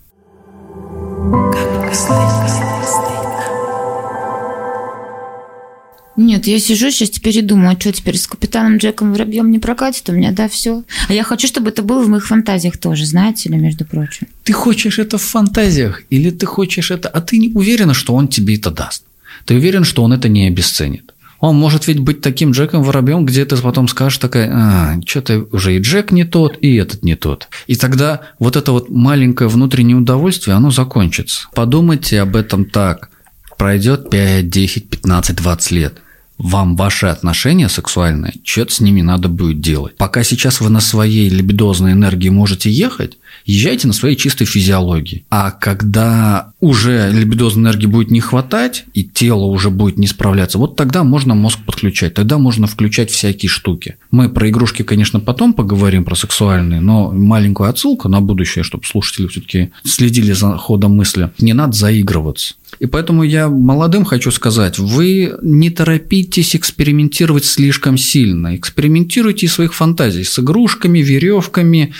Нет, 6.16 6.46
я 6.46 6.61
сижу 6.61 6.90
сейчас 6.90 7.11
теперь 7.11 7.38
и 7.38 7.42
думаю, 7.42 7.77
а 7.77 7.81
что 7.81 7.92
теперь 7.92 8.16
с 8.16 8.27
капитаном 8.27 8.77
Джеком 8.77 9.12
Воробьем 9.12 9.50
не 9.50 9.59
прокатит 9.59 10.09
у 10.09 10.12
меня, 10.12 10.31
да, 10.31 10.48
все. 10.48 10.85
А 11.09 11.12
я 11.12 11.24
хочу, 11.24 11.48
чтобы 11.48 11.70
это 11.70 11.83
было 11.83 12.03
в 12.03 12.09
моих 12.09 12.27
фантазиях 12.27 12.79
тоже, 12.79 13.05
знаете 13.05 13.48
ли, 13.48 13.57
между 13.57 13.85
прочим. 13.85 14.29
Ты 14.44 14.53
хочешь 14.53 14.98
это 14.98 15.18
в 15.18 15.22
фантазиях, 15.22 16.03
или 16.11 16.31
ты 16.31 16.46
хочешь 16.46 16.92
это, 16.92 17.09
а 17.09 17.20
ты 17.20 17.38
не 17.38 17.48
уверена, 17.48 17.94
что 17.94 18.14
он 18.14 18.29
тебе 18.29 18.57
это 18.57 18.70
даст. 18.70 19.05
Ты 19.44 19.55
уверен, 19.57 19.83
что 19.83 20.05
он 20.05 20.12
это 20.12 20.29
не 20.29 20.46
обесценит. 20.46 21.12
Он 21.40 21.57
может 21.57 21.88
ведь 21.88 21.98
быть 21.98 22.20
таким 22.20 22.53
Джеком 22.53 22.85
Воробьем, 22.85 23.27
где 23.27 23.44
ты 23.44 23.57
потом 23.57 23.88
скажешь 23.88 24.18
такая, 24.18 24.50
а, 24.50 25.00
что-то 25.05 25.46
уже 25.53 25.77
и 25.77 25.81
Джек 25.81 26.12
не 26.12 26.24
тот, 26.24 26.57
и 26.61 26.77
этот 26.77 27.03
не 27.03 27.16
тот. 27.16 27.48
И 27.66 27.74
тогда 27.74 28.20
вот 28.38 28.57
это 28.57 28.72
вот 28.72 28.88
маленькое 28.88 29.50
внутреннее 29.50 29.96
удовольствие, 29.96 30.57
оно 30.57 30.70
закончится. 30.70 31.48
Подумайте 31.55 32.20
об 32.20 32.37
этом 32.37 32.64
так. 32.64 33.11
Пройдет 33.59 34.11
5, 34.11 34.48
10, 34.48 34.88
15, 34.88 35.37
20 35.37 35.70
лет 35.72 36.04
вам 36.38 36.77
ваши 36.77 37.07
отношения 37.07 37.68
сексуальные, 37.68 38.35
что-то 38.42 38.75
с 38.75 38.81
ними 38.81 39.03
надо 39.03 39.29
будет 39.29 39.61
делать. 39.61 39.97
Пока 39.97 40.23
сейчас 40.23 40.61
вы 40.61 40.70
на 40.70 40.81
своей 40.81 41.29
либидозной 41.29 41.92
энергии 41.92 42.29
можете 42.29 42.70
ехать, 42.70 43.18
езжайте 43.44 43.87
на 43.87 43.92
своей 43.92 44.16
чистой 44.16 44.44
физиологии. 44.44 45.25
А 45.31 45.51
когда 45.51 46.53
уже 46.61 47.11
либидозной 47.12 47.64
энергии 47.64 47.87
будет 47.87 48.11
не 48.11 48.20
хватать, 48.20 48.85
и 48.94 49.05
тело 49.05 49.44
уже 49.44 49.70
будет 49.70 49.99
не 49.99 50.07
справляться, 50.07 50.59
вот 50.59 50.77
тогда 50.77 51.05
можно 51.05 51.35
мозг 51.35 51.59
подключать, 51.64 52.14
тогда 52.14 52.38
можно 52.38 52.66
включать 52.66 53.11
всякие 53.11 53.49
штуки. 53.49 53.97
Мы 54.11 54.29
про 54.29 54.49
игрушки, 54.49 54.83
конечно, 54.83 55.20
потом 55.20 55.55
поговорим, 55.55 56.05
про 56.05 56.14
сексуальные, 56.14 56.81
но 56.81 57.11
маленькую 57.11 57.70
отсылку 57.70 58.09
на 58.09 58.20
будущее, 58.20 58.64
чтобы 58.64 58.85
слушатели 58.85 59.27
все-таки 59.29 59.70
следили 59.85 60.33
за 60.33 60.57
ходом 60.57 60.92
мысли. 60.97 61.31
Не 61.38 61.53
надо 61.53 61.73
заигрываться. 61.73 62.55
И 62.81 62.87
поэтому 62.87 63.23
я 63.23 63.49
молодым 63.49 64.05
хочу 64.05 64.31
сказать, 64.31 64.79
вы 64.79 65.35
не 65.42 65.70
торопитесь 65.70 66.57
экспериментировать 66.57 67.44
слишком 67.44 67.97
сильно. 67.97 68.57
Экспериментируйте 68.57 69.47
из 69.47 69.53
своих 69.53 69.75
фантазий 69.75 70.25
с 70.25 70.38
игрушками, 70.38 70.99
веревками, 70.99 71.92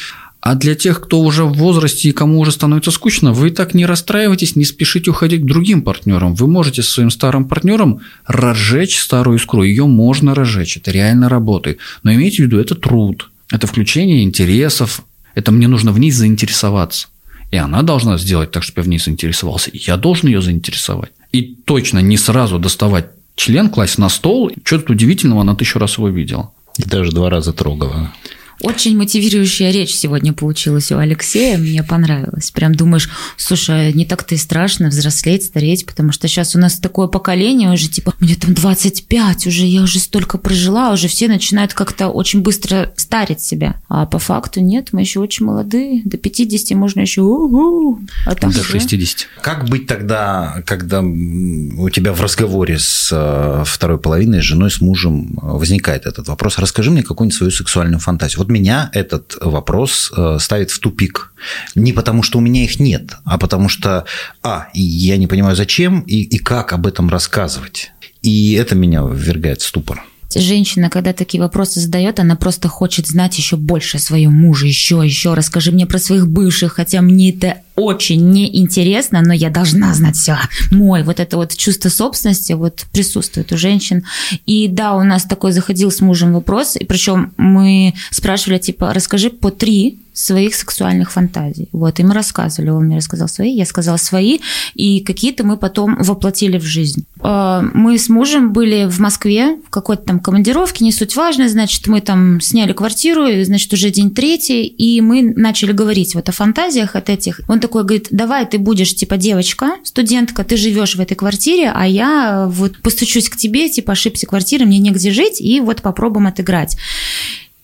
а 0.45 0.57
для 0.57 0.75
тех, 0.75 1.01
кто 1.01 1.21
уже 1.21 1.45
в 1.45 1.55
возрасте 1.55 2.11
и 2.11 2.13
кому 2.13 2.39
уже 2.39 2.53
становится 2.53 2.91
скучно, 2.91 3.33
вы 3.33 3.51
так 3.51 3.73
не 3.73 3.87
расстраивайтесь, 3.87 4.57
не 4.57 4.67
спешите 4.67 5.11
уходить 5.11 5.41
к 5.41 5.47
другим 5.47 5.81
партнерам. 5.81 6.35
Вы 6.35 6.49
можете 6.49 6.83
со 6.83 6.91
своим 6.91 7.11
старым 7.11 7.47
партнером 7.47 8.01
разжечь 8.27 8.99
старую 8.99 9.39
искру. 9.39 9.63
Ее 9.63 9.87
можно 9.87 10.35
разжечь, 10.35 10.77
это 10.77 10.91
реально 10.91 11.31
работает. 11.31 11.79
Но 12.03 12.13
имейте 12.13 12.43
в 12.43 12.47
виду, 12.47 12.61
это 12.61 12.75
труд, 12.75 13.31
это 13.51 13.67
включение 13.67 14.23
интересов, 14.23 15.01
это 15.35 15.51
мне 15.51 15.67
нужно 15.67 15.93
в 15.93 15.99
ней 15.99 16.11
заинтересоваться. 16.11 17.09
И 17.51 17.57
она 17.57 17.81
должна 17.81 18.19
сделать 18.19 18.51
так, 18.51 18.65
чтобы 18.65 18.81
я 18.81 18.85
в 18.85 18.89
ней 18.89 18.99
заинтересовался. 18.99 19.71
И 19.71 19.79
я 19.79 19.97
должен 19.97 20.29
ее 20.29 20.43
заинтересовать. 20.43 21.13
И 21.33 21.57
точно 21.65 22.01
не 22.01 22.19
сразу 22.19 22.59
доставать 22.59 23.07
член, 23.35 23.71
класть 23.71 23.97
на 23.97 24.11
стол. 24.11 24.53
Что-то 24.63 24.93
удивительного, 24.93 25.41
она 25.41 25.55
тысячу 25.55 25.79
раз 25.79 25.97
его 25.97 26.11
видела. 26.11 26.53
И 26.77 26.83
даже 26.83 27.13
два 27.13 27.31
раза 27.31 27.55
трогала. 27.55 28.13
Очень 28.61 28.97
мотивирующая 28.97 29.71
речь 29.71 29.95
сегодня 29.95 30.33
получилась 30.33 30.91
у 30.93 30.99
Алексея, 30.99 31.59
мне 31.59 31.83
понравилось. 31.83 32.51
Прям 32.51 32.75
думаешь, 32.75 33.11
слушай, 33.37 33.93
не 33.93 34.07
так-то 34.07 34.35
и 34.35 34.39
страшно 34.39 34.89
взрослеть, 34.89 35.45
стареть, 35.45 35.87
потому 35.87 36.13
что 36.13 36.29
сейчас 36.29 36.55
у 36.55 36.59
нас 36.59 36.79
такое 36.79 37.09
поколение 37.09 37.71
уже, 37.71 37.89
типа, 37.89 38.15
мне 38.21 38.37
там 38.37 38.55
25 38.55 39.47
уже, 39.47 39.65
я 39.67 39.83
уже 39.83 39.99
столько 39.99 40.39
прожила, 40.39 40.93
уже 40.93 41.09
все 41.09 41.29
начинают 41.29 41.75
как-то 41.75 42.09
очень 42.09 42.41
быстро 42.43 42.93
старить 42.97 43.41
себя. 43.41 43.81
А 43.89 44.07
по 44.07 44.19
факту 44.19 44.61
нет, 44.61 44.89
мы 44.93 45.01
еще 45.01 45.21
очень 45.21 45.47
молодые, 45.47 46.03
до 46.05 46.17
50 46.17 46.77
можно 46.77 47.01
еще 47.01 47.23
у-у, 47.23 48.01
а 48.27 48.35
там 48.35 48.51
до 48.51 48.61
уже... 48.61 48.71
60. 48.71 49.29
Как 49.43 49.69
быть 49.69 49.87
тогда, 49.87 50.63
когда 50.67 51.01
у 51.01 51.89
тебя 51.91 52.13
в 52.13 52.21
разговоре 52.21 52.79
с 52.79 53.11
э, 53.13 53.65
второй 53.67 53.99
половиной, 53.99 54.41
с 54.41 54.45
женой, 54.45 54.71
с 54.71 54.81
мужем 54.81 55.39
возникает 55.43 56.07
этот 56.07 56.29
вопрос? 56.29 56.59
Расскажи 56.59 56.91
мне 56.91 57.03
какую-нибудь 57.03 57.37
свою 57.37 57.51
сексуальную 57.51 58.01
фантазию. 58.01 58.41
Вот 58.45 58.51
меня 58.51 58.91
этот 58.93 59.39
вопрос 59.41 60.13
э, 60.15 60.37
ставит 60.39 60.71
в 60.71 60.79
тупик. 60.79 61.33
Не 61.75 61.95
потому, 61.95 62.23
что 62.23 62.37
у 62.37 62.43
меня 62.43 62.63
их 62.63 62.79
нет, 62.79 63.17
а 63.25 63.39
потому 63.39 63.71
что, 63.71 64.05
а, 64.43 64.69
я 64.75 65.17
не 65.17 65.27
понимаю, 65.27 65.57
зачем 65.57 66.01
и, 66.01 66.17
и 66.17 66.37
как 66.37 66.75
об 66.75 66.87
этом 66.87 67.09
рассказывать. 67.09 67.93
И 68.21 68.53
это 68.53 68.75
меня 68.75 69.03
ввергает 69.03 69.63
в 69.63 69.67
ступор 69.67 70.05
женщина, 70.41 70.91
когда 70.91 71.13
такие 71.13 71.43
вопросы 71.43 71.81
задает, 71.81 72.21
она 72.21 72.37
просто 72.37 72.69
хочет 72.69 73.07
знать 73.07 73.37
еще 73.39 73.57
больше 73.57 73.97
о 73.97 74.01
своем 74.01 74.33
муже, 74.33 74.67
еще, 74.67 75.01
еще, 75.05 75.35
расскажи 75.35 75.73
мне 75.73 75.87
про 75.87 75.99
своих 75.99 76.29
бывших, 76.29 76.75
хотя 76.75 77.01
мне 77.03 77.31
это 77.31 77.59
очень 77.77 78.31
неинтересно, 78.31 79.21
но 79.21 79.33
я 79.33 79.51
должна 79.51 79.93
знать 79.95 80.17
все. 80.17 80.37
Мой, 80.71 81.03
вот 81.03 81.21
это 81.21 81.37
вот 81.37 81.57
чувство 81.57 81.89
собственности 81.89 82.53
вот 82.53 82.87
присутствует 82.93 83.53
у 83.53 83.57
женщин. 83.57 84.05
И 84.47 84.69
да, 84.69 84.95
у 84.95 85.03
нас 85.03 85.25
такой 85.25 85.53
заходил 85.53 85.91
с 85.91 86.01
мужем 86.01 86.35
вопрос, 86.35 86.77
и 86.77 86.85
причем 86.85 87.33
мы 87.37 87.95
спрашивали, 88.11 88.59
типа, 88.59 88.93
расскажи 88.93 89.31
по 89.31 89.51
три 89.51 90.04
своих 90.15 90.55
сексуальных 90.55 91.11
фантазий. 91.13 91.69
Вот, 91.73 91.99
и 91.99 92.05
мы 92.05 92.15
рассказывали, 92.15 92.71
он 92.71 92.85
мне 92.85 92.97
рассказал 92.97 93.29
свои, 93.29 93.53
я 93.53 93.67
сказала 93.67 93.97
свои, 93.97 94.39
и 94.75 95.01
какие-то 95.01 95.45
мы 95.45 95.57
потом 95.57 95.97
воплотили 95.99 96.57
в 96.57 96.63
жизнь. 96.63 97.05
А, 97.21 97.63
мы 97.75 97.99
с 97.99 98.09
мужем 98.09 98.53
были 98.53 98.87
в 98.89 99.01
Москве 99.01 99.57
в 99.67 99.71
какой-то 99.71 100.05
там 100.05 100.21
командировке, 100.21 100.85
не 100.85 100.93
суть 100.93 101.17
важно, 101.17 101.49
значит, 101.49 101.89
мы 101.89 102.01
там 102.01 102.41
сняли 102.41 102.73
квартиру, 102.73 103.27
значит, 103.43 103.73
уже 103.73 103.91
день 103.91 104.13
третий, 104.13 104.65
и 104.67 105.01
мы 105.01 105.23
начали 105.35 105.73
говорить 105.73 106.15
вот 106.15 106.29
о 106.29 106.33
фантазиях 106.33 106.95
от 106.95 107.11
этих. 107.11 107.41
Он 107.49 107.59
такой 107.59 107.83
говорит, 107.83 108.09
давай 108.11 108.47
ты 108.47 108.59
будешь, 108.59 108.95
типа, 108.95 109.17
девочка, 109.17 109.73
студентка, 109.83 110.45
ты 110.45 110.57
живешь 110.57 110.95
в 110.95 111.01
этой 111.01 111.17
квартире, 111.17 111.73
а 111.75 111.87
я 111.87 112.47
вот 112.49 112.79
постучусь 112.79 113.29
к 113.29 113.37
тебе, 113.37 113.69
типа, 113.69 113.93
ошибся 113.93 114.27
квартира, 114.27 114.65
мне 114.65 114.79
негде 114.79 115.11
жить, 115.11 115.41
и 115.41 115.61
вот 115.61 115.83
попробуем 115.83 116.29
отыграть. 116.29 116.77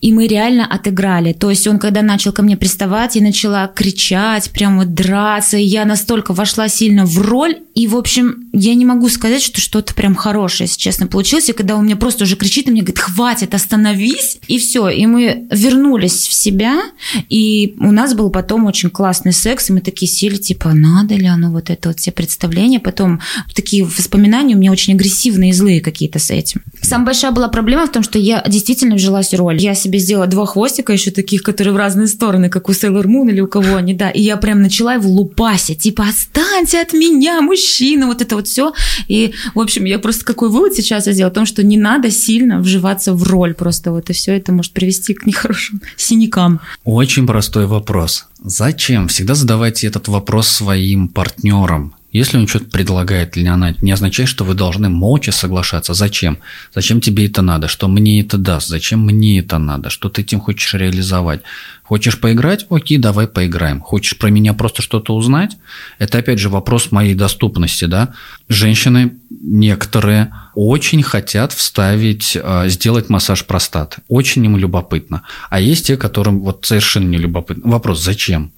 И 0.00 0.12
мы 0.12 0.26
реально 0.26 0.66
отыграли. 0.66 1.32
То 1.32 1.50
есть 1.50 1.66
он, 1.66 1.78
когда 1.78 2.02
начал 2.02 2.32
ко 2.32 2.42
мне 2.42 2.56
приставать, 2.56 3.16
я 3.16 3.22
начала 3.22 3.66
кричать, 3.68 4.50
прям 4.50 4.78
вот 4.78 4.94
драться. 4.94 5.58
И 5.58 5.64
я 5.64 5.84
настолько 5.84 6.32
вошла 6.32 6.68
сильно 6.68 7.04
в 7.04 7.18
роль, 7.18 7.56
И, 7.74 7.86
в 7.86 7.96
общем, 7.96 8.50
я 8.52 8.74
не 8.74 8.84
могу 8.84 9.08
сказать, 9.08 9.42
что 9.42 9.60
что-то 9.60 9.94
прям 9.94 10.14
хорошее, 10.14 10.66
если 10.66 10.78
честно, 10.78 11.06
получилось. 11.06 11.48
И 11.48 11.52
когда 11.52 11.76
он 11.76 11.84
мне 11.84 11.96
просто 11.96 12.24
уже 12.24 12.36
кричит 12.36 12.68
и 12.68 12.70
мне 12.70 12.82
говорит, 12.82 12.98
хватит, 12.98 13.54
остановись. 13.54 14.38
И 14.48 14.58
все. 14.58 14.88
И 14.88 15.06
мы 15.06 15.46
вернулись 15.50 16.26
в 16.26 16.32
себя. 16.32 16.80
И 17.28 17.76
у 17.78 17.92
нас 17.92 18.14
был 18.14 18.30
потом 18.30 18.66
очень 18.66 18.90
классный 18.90 19.32
секс. 19.32 19.70
И 19.70 19.72
мы 19.72 19.80
такие 19.80 20.10
сели, 20.10 20.36
типа, 20.36 20.74
надо 20.74 21.14
ли 21.14 21.26
оно 21.26 21.50
вот 21.50 21.70
это 21.70 21.90
вот 21.90 22.00
все 22.00 22.10
представления. 22.10 22.80
Потом 22.80 23.20
такие 23.54 23.84
воспоминания 23.84 24.56
у 24.56 24.58
меня 24.58 24.72
очень 24.72 24.94
агрессивные 24.94 25.50
и 25.50 25.54
злые 25.54 25.80
какие-то 25.80 26.18
с 26.18 26.30
этим. 26.30 26.62
Самая 26.82 27.06
большая 27.06 27.30
была 27.30 27.48
проблема 27.48 27.86
в 27.86 27.92
том, 27.92 28.02
что 28.02 28.18
я 28.18 28.44
действительно 28.48 28.96
вжилась 28.96 29.32
в 29.32 29.36
роль. 29.36 29.58
Я 29.58 29.74
себе 29.90 29.98
сделала 29.98 30.26
два 30.26 30.46
хвостика 30.46 30.92
еще 30.92 31.11
таких, 31.11 31.42
которые 31.42 31.74
в 31.74 31.76
разные 31.76 32.07
стороны, 32.07 32.48
как 32.48 32.68
у 32.68 32.72
Сейлор 32.72 33.09
Мун 33.09 33.29
или 33.29 33.40
у 33.40 33.48
кого 33.48 33.76
они, 33.76 33.92
да. 33.94 34.11
И 34.11 34.22
я 34.22 34.37
прям 34.37 34.62
начала 34.62 34.94
его 34.94 35.09
лупасить. 35.09 35.81
Типа, 35.81 36.05
отстаньте 36.09 36.81
от 36.81 36.92
меня, 36.92 37.40
мужчина, 37.40 38.07
вот 38.07 38.22
это 38.22 38.37
вот 38.37 38.46
все. 38.46 38.72
И, 39.09 39.33
в 39.55 39.61
общем, 39.61 39.85
я 39.85 39.98
просто 39.98 40.24
какой 40.24 40.48
вывод 40.48 40.74
сейчас 40.74 41.07
я 41.07 41.12
сделала? 41.12 41.31
О 41.31 41.35
том, 41.35 41.46
что 41.46 41.62
не 41.62 41.76
надо 41.76 42.11
сильно 42.11 42.61
вживаться 42.61 43.12
в 43.12 43.22
роль. 43.24 43.55
Просто 43.55 43.90
вот 43.90 44.11
и 44.11 44.12
все 44.12 44.37
это 44.37 44.53
может 44.53 44.72
привести 44.72 45.14
к 45.14 45.26
нехорошим 45.26 45.81
синякам. 45.96 46.61
Очень 46.85 47.26
простой 47.26 47.66
вопрос. 47.66 48.26
Зачем? 48.42 49.09
Всегда 49.09 49.35
задавайте 49.35 49.87
этот 49.87 50.09
вопрос 50.09 50.48
своим 50.48 51.09
партнерам. 51.09 51.94
Если 52.12 52.38
он 52.38 52.48
что-то 52.48 52.66
предлагает 52.66 53.36
или 53.36 53.46
она, 53.46 53.74
не 53.80 53.92
означает, 53.92 54.28
что 54.28 54.44
вы 54.44 54.54
должны 54.54 54.88
молча 54.88 55.30
соглашаться. 55.30 55.94
Зачем? 55.94 56.38
Зачем 56.74 57.00
тебе 57.00 57.26
это 57.26 57.40
надо? 57.40 57.68
Что 57.68 57.86
мне 57.86 58.20
это 58.20 58.36
даст? 58.36 58.68
Зачем 58.68 59.00
мне 59.04 59.38
это 59.38 59.58
надо? 59.58 59.90
Что 59.90 60.08
ты 60.08 60.22
этим 60.22 60.40
хочешь 60.40 60.74
реализовать? 60.74 61.42
Хочешь 61.84 62.18
поиграть? 62.18 62.66
Окей, 62.68 62.98
давай 62.98 63.28
поиграем. 63.28 63.80
Хочешь 63.80 64.18
про 64.18 64.28
меня 64.30 64.54
просто 64.54 64.82
что-то 64.82 65.14
узнать? 65.14 65.56
Это 65.98 66.18
опять 66.18 66.38
же 66.38 66.48
вопрос 66.48 66.90
моей 66.90 67.14
доступности, 67.14 67.84
да? 67.84 68.14
Женщины 68.48 69.14
некоторые 69.30 70.32
очень 70.54 71.02
хотят 71.02 71.52
вставить, 71.52 72.36
а, 72.42 72.68
сделать 72.68 73.08
массаж 73.08 73.44
простаты. 73.44 74.02
Очень 74.08 74.44
им 74.44 74.56
любопытно. 74.56 75.22
А 75.48 75.60
есть 75.60 75.86
те, 75.86 75.96
которым 75.96 76.40
вот 76.40 76.64
совершенно 76.64 77.08
не 77.08 77.18
любопытно. 77.18 77.70
Вопрос, 77.70 78.02
зачем? 78.02 78.52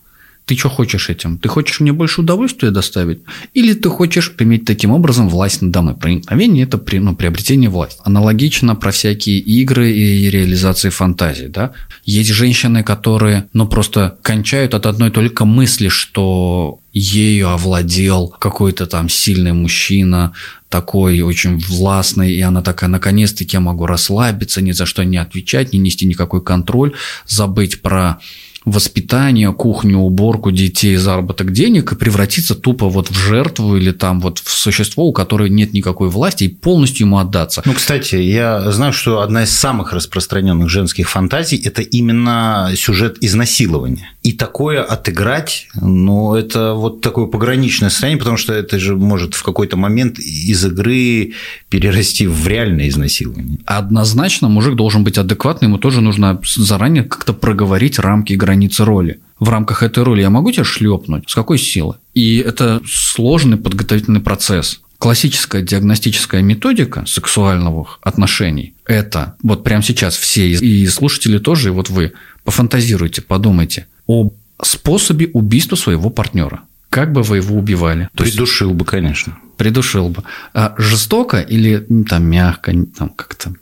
Ты 0.45 0.57
что 0.57 0.69
хочешь 0.69 1.09
этим? 1.09 1.39
Ты 1.39 1.49
хочешь 1.49 1.81
мне 1.81 1.93
больше 1.93 2.21
удовольствия 2.21 2.71
доставить? 2.71 3.21
Или 3.55 3.75
ты 3.75 3.89
хочешь 3.89 4.33
иметь 4.39 4.65
таким 4.65 4.91
образом 4.91 5.29
власть 5.29 5.63
надо 5.63 5.83
мной? 5.83 5.95
Проникновение– 5.95 6.65
это 6.67 6.79
при, 6.79 6.99
ну, 6.99 7.15
приобретение 7.15 7.71
власти. 7.71 8.01
Аналогично 8.05 8.75
про 8.75 8.91
всякие 8.91 9.39
игры 9.39 9.93
и 9.93 10.31
реализации 10.31 10.91
фантазий. 10.91 11.47
Да? 11.49 11.73
Есть 12.05 12.31
женщины, 12.31 12.83
которые 12.83 13.49
ну, 13.53 13.67
просто 13.69 14.19
кончают 14.23 14.75
от 14.75 14.87
одной 14.87 15.11
только 15.11 15.45
мысли, 15.45 15.89
что 15.89 16.81
ею 16.93 17.49
овладел 17.49 18.29
какой-то 18.29 18.87
там 18.87 19.09
сильный 19.09 19.53
мужчина, 19.53 20.33
такой 20.69 21.21
очень 21.21 21.59
властный, 21.59 22.33
и 22.33 22.41
она 22.41 22.63
такая, 22.63 22.91
наконец-таки 22.91 23.57
я 23.57 23.61
могу 23.61 23.87
расслабиться, 23.87 24.61
ни 24.61 24.73
за 24.73 24.87
что 24.87 25.05
не 25.05 25.19
отвечать, 25.19 25.73
не 25.73 25.79
нести 25.79 26.07
никакой 26.07 26.43
контроль, 26.43 26.95
забыть 27.27 27.81
про 27.83 28.19
воспитание, 28.65 29.53
кухню, 29.53 29.99
уборку 29.99 30.51
детей, 30.51 30.97
заработок 30.97 31.53
денег 31.53 31.93
и 31.93 31.97
превратиться 31.97 32.55
тупо 32.55 32.89
вот 32.89 33.11
в 33.11 33.17
жертву 33.17 33.77
или 33.77 33.91
там 33.91 34.21
вот 34.21 34.39
в 34.39 34.51
существо, 34.51 35.07
у 35.07 35.13
которого 35.13 35.47
нет 35.47 35.73
никакой 35.73 36.09
власти, 36.09 36.45
и 36.45 36.49
полностью 36.49 37.07
ему 37.07 37.19
отдаться. 37.19 37.63
Ну, 37.65 37.73
кстати, 37.75 38.17
я 38.17 38.71
знаю, 38.71 38.93
что 38.93 39.21
одна 39.21 39.45
из 39.45 39.51
самых 39.51 39.93
распространенных 39.93 40.69
женских 40.69 41.11
фантазий– 41.11 41.57
это 41.65 41.83
именно 41.83 42.71
сюжет 42.77 43.19
изнасилования. 43.21 44.11
И 44.23 44.33
такое 44.33 44.83
отыграть, 44.83 45.67
ну, 45.81 46.35
это 46.35 46.75
вот 46.75 47.01
такое 47.01 47.27
пограничное 47.27 47.91
состояние, 47.91 48.19
потому 48.19 48.37
что 48.37 48.53
это 48.53 48.79
же 48.79 48.97
может 48.97 49.35
в 49.35 49.43
какой-то 49.43 49.77
момент 49.77 50.19
из 50.19 50.65
игры 50.65 51.33
перерасти 51.69 52.27
в 52.27 52.47
реальное 52.47 52.89
изнасилование. 52.89 53.59
Однозначно 53.67 54.49
мужик 54.49 54.77
должен 54.77 55.03
быть 55.03 55.19
адекватный, 55.19 55.67
ему 55.67 55.79
тоже 55.79 56.01
нужно 56.01 56.41
заранее 56.57 57.05
как-то 57.05 57.33
проговорить 57.33 57.99
рамки 57.99 58.35
игры 58.35 58.52
границы 58.53 58.85
роли. 58.85 59.21
В 59.41 59.49
рамках 59.49 59.83
этой 59.83 60.05
роли 60.05 60.21
я 60.21 60.31
могу 60.31 60.53
тебя 60.53 60.65
шлепнуть? 60.65 61.25
С 61.29 61.35
какой 61.35 61.59
силы? 61.59 61.95
И 62.15 62.37
это 62.37 62.81
сложный 62.87 63.57
подготовительный 63.57 64.21
процесс. 64.21 64.81
Классическая 64.99 65.63
диагностическая 65.63 66.43
методика 66.43 67.05
сексуальных 67.07 67.99
отношений– 68.03 68.75
это 68.87 69.35
вот 69.43 69.65
прямо 69.65 69.83
сейчас 69.83 70.17
все, 70.17 70.51
и 70.51 70.87
слушатели 70.87 71.39
тоже, 71.39 71.69
и 71.69 71.73
вот 71.73 71.91
вы, 71.91 72.13
пофантазируйте, 72.45 73.23
подумайте 73.23 73.87
о 74.07 74.31
способе 74.63 75.29
убийства 75.33 75.77
своего 75.77 76.11
партнера. 76.11 76.61
Как 76.91 77.13
бы 77.13 77.23
вы 77.23 77.39
его 77.39 77.57
убивали? 77.57 78.09
То 78.15 78.25
Придушил 78.25 78.69
есть, 78.69 78.79
бы, 78.79 78.85
конечно. 78.85 79.39
Придушил 79.57 80.09
бы. 80.09 80.23
А 80.55 80.75
жестоко 80.79 81.41
или 81.41 81.85
ну, 81.89 82.05
там 82.05 82.25
мягко, 82.25 82.73
там 82.97 83.09
как-то 83.09 83.55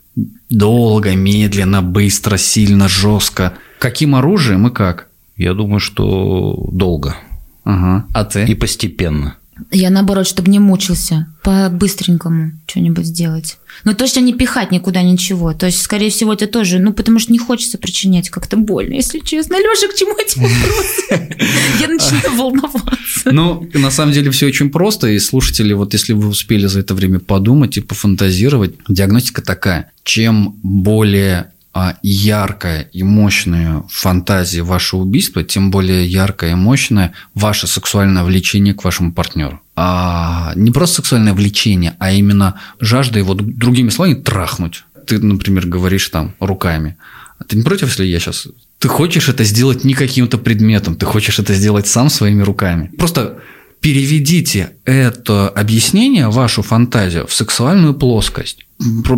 долго, 0.49 1.15
медленно, 1.15 1.81
быстро, 1.81 2.37
сильно, 2.37 2.87
жестко– 2.89 3.53
Каким 3.81 4.13
оружием 4.13 4.67
и 4.67 4.71
как? 4.71 5.07
Я 5.37 5.55
думаю, 5.55 5.79
что 5.79 6.69
долго. 6.71 7.15
Ага. 7.63 8.05
А 8.13 8.25
ты? 8.25 8.45
И 8.45 8.53
постепенно. 8.53 9.37
Я 9.71 9.89
наоборот, 9.89 10.27
чтобы 10.27 10.51
не 10.51 10.59
мучился, 10.59 11.33
по-быстренькому 11.41 12.51
что-нибудь 12.67 13.07
сделать. 13.07 13.57
Но 13.83 13.95
точно 13.95 14.19
не 14.19 14.33
пихать 14.35 14.71
никуда 14.71 15.01
ничего. 15.01 15.53
То 15.53 15.65
есть, 15.65 15.81
скорее 15.81 16.11
всего, 16.11 16.33
это 16.33 16.45
тоже, 16.45 16.77
ну, 16.77 16.93
потому 16.93 17.17
что 17.17 17.31
не 17.31 17.39
хочется 17.39 17.79
причинять 17.79 18.29
как-то 18.29 18.55
больно, 18.55 18.93
если 18.93 19.17
честно. 19.17 19.55
Леша, 19.55 19.87
к 19.87 19.95
чему 19.95 20.15
эти 20.15 20.37
вопросы? 20.37 21.37
Я 21.79 21.87
начинаю 21.87 22.37
волноваться. 22.37 23.31
Ну, 23.31 23.67
на 23.73 23.89
самом 23.89 24.13
деле 24.13 24.29
все 24.29 24.45
очень 24.45 24.69
просто, 24.69 25.07
и 25.07 25.17
слушатели, 25.17 25.73
вот 25.73 25.93
если 25.93 26.13
вы 26.13 26.27
успели 26.27 26.67
за 26.67 26.81
это 26.81 26.93
время 26.93 27.19
подумать 27.19 27.77
и 27.77 27.81
пофантазировать, 27.81 28.75
диагностика 28.87 29.41
такая. 29.41 29.91
Чем 30.03 30.55
более 30.61 31.51
а 31.73 31.95
яркая 32.01 32.81
и 32.81 33.03
мощная 33.03 33.83
фантазия 33.89 34.61
вашего 34.61 35.01
убийства, 35.01 35.43
тем 35.43 35.71
более 35.71 36.05
яркое 36.05 36.51
и 36.51 36.55
мощное 36.55 37.13
ваше 37.33 37.67
сексуальное 37.67 38.23
влечение 38.23 38.73
к 38.73 38.83
вашему 38.83 39.13
партнеру. 39.13 39.61
А 39.75 40.51
не 40.55 40.71
просто 40.71 40.97
сексуальное 40.97 41.33
влечение, 41.33 41.95
а 41.99 42.11
именно 42.11 42.59
жажда 42.79 43.19
его 43.19 43.33
другими 43.33 43.89
словами 43.89 44.15
трахнуть. 44.15 44.83
Ты, 45.07 45.19
например, 45.19 45.65
говоришь 45.67 46.09
там 46.09 46.35
руками. 46.39 46.97
А 47.39 47.43
ты 47.43 47.55
не 47.55 47.63
против, 47.63 47.87
если 47.87 48.05
я 48.05 48.19
сейчас... 48.19 48.47
Ты 48.77 48.87
хочешь 48.87 49.29
это 49.29 49.43
сделать 49.43 49.83
не 49.83 49.93
каким-то 49.93 50.37
предметом, 50.37 50.95
ты 50.95 51.05
хочешь 51.05 51.39
это 51.39 51.53
сделать 51.53 51.87
сам 51.87 52.09
своими 52.09 52.43
руками. 52.43 52.91
Просто 52.97 53.39
переведите 53.81 54.73
это 54.85 55.49
объяснение, 55.49 56.29
вашу 56.29 56.61
фантазию, 56.61 57.27
в 57.27 57.33
сексуальную 57.33 57.93
плоскость. 57.93 58.65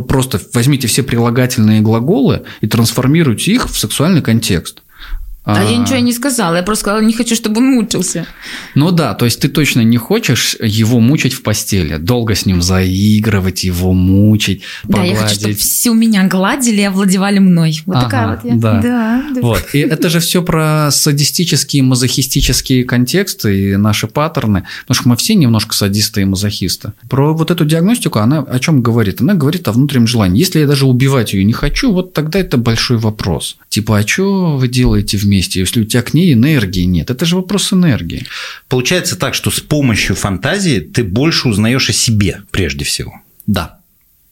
Просто 0.07 0.41
возьмите 0.53 0.87
все 0.87 1.03
прилагательные 1.03 1.81
глаголы 1.81 2.43
и 2.61 2.67
трансформируйте 2.67 3.53
их 3.53 3.69
в 3.69 3.77
сексуальный 3.77 4.21
контекст. 4.21 4.81
А, 5.45 5.59
а 5.59 5.63
я 5.63 5.75
ничего 5.75 5.97
не 5.97 6.13
сказала, 6.13 6.55
я 6.55 6.63
просто 6.63 6.83
сказала, 6.83 7.01
не 7.01 7.11
хочу, 7.11 7.35
чтобы 7.35 7.57
он 7.57 7.67
мучился. 7.67 8.25
Ну 8.75 8.91
да, 8.91 9.13
то 9.13 9.25
есть 9.25 9.41
ты 9.41 9.49
точно 9.49 9.81
не 9.81 9.97
хочешь 9.97 10.55
его 10.61 11.01
мучить 11.01 11.33
в 11.33 11.43
постели, 11.43 11.97
долго 11.97 12.33
с 12.33 12.45
ним 12.45 12.61
заигрывать, 12.61 13.65
его 13.65 13.91
мучить, 13.91 14.61
погладить. 14.83 15.11
Да, 15.11 15.19
я 15.19 15.21
хочу, 15.21 15.39
чтобы 15.39 15.53
всю 15.55 15.93
меня 15.93 16.27
гладили 16.27 16.79
и 16.79 16.85
овладевали 16.85 17.39
мной. 17.39 17.81
Вот 17.85 17.97
ага, 17.97 18.05
такая 18.05 18.27
вот 18.27 18.45
я. 18.45 18.55
Да. 18.55 18.81
Да, 18.81 19.23
да. 19.35 19.41
Вот. 19.41 19.65
И 19.73 19.79
это 19.79 20.09
же 20.09 20.21
все 20.21 20.41
про 20.41 20.89
садистические, 20.91 21.83
мазохистические 21.83 22.85
контексты 22.85 23.71
и 23.71 23.75
наши 23.75 24.07
паттерны, 24.07 24.65
потому 24.87 24.95
что 24.95 25.09
мы 25.09 25.17
все 25.17 25.35
немножко 25.35 25.75
садисты 25.75 26.21
и 26.21 26.25
мазохисты. 26.25 26.93
Про 27.09 27.33
вот 27.33 27.51
эту 27.51 27.65
диагностику 27.65 28.19
она 28.19 28.39
о 28.39 28.59
чем 28.59 28.81
говорит? 28.81 29.19
Она 29.19 29.33
говорит 29.33 29.67
о 29.67 29.73
внутреннем 29.73 30.07
желании. 30.07 30.39
Если 30.39 30.59
я 30.59 30.67
даже 30.67 30.85
убивать 30.85 31.33
ее 31.33 31.43
не 31.43 31.53
хочу, 31.53 31.91
вот 31.91 32.13
тогда 32.13 32.39
это 32.39 32.57
большой 32.57 32.97
вопрос. 32.97 33.57
Типа, 33.67 33.97
а 33.97 34.07
что 34.07 34.55
вы 34.57 34.69
делаете 34.69 35.17
вместе? 35.17 35.32
Вместе, 35.33 35.59
если 35.59 35.81
у 35.81 35.85
тебя 35.85 36.03
к 36.03 36.13
ней 36.13 36.33
энергии 36.33 36.83
нет. 36.83 37.09
Это 37.09 37.25
же 37.25 37.35
вопрос 37.35 37.73
энергии. 37.73 38.25
Получается 38.67 39.15
так, 39.15 39.33
что 39.33 39.49
с 39.49 39.59
помощью 39.59 40.15
фантазии 40.15 40.79
ты 40.79 41.03
больше 41.03 41.47
узнаешь 41.47 41.89
о 41.89 41.93
себе 41.93 42.41
прежде 42.51 42.85
всего. 42.85 43.13
Да. 43.47 43.79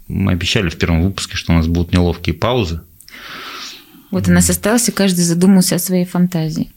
Мы 0.08 0.34
обещали 0.34 0.70
в 0.70 0.76
первом 0.76 1.02
выпуске, 1.02 1.38
что 1.38 1.54
у 1.54 1.56
нас 1.56 1.68
будут 1.68 1.92
неловкие 1.92 2.36
паузы. 2.36 2.82
Вот 4.12 4.28
она 4.28 4.42
состоялась, 4.42 4.90
и 4.90 4.92
каждый 4.92 5.22
задумался 5.22 5.76
о 5.76 5.80
своей 5.80 6.06
фантазии. 6.06 6.72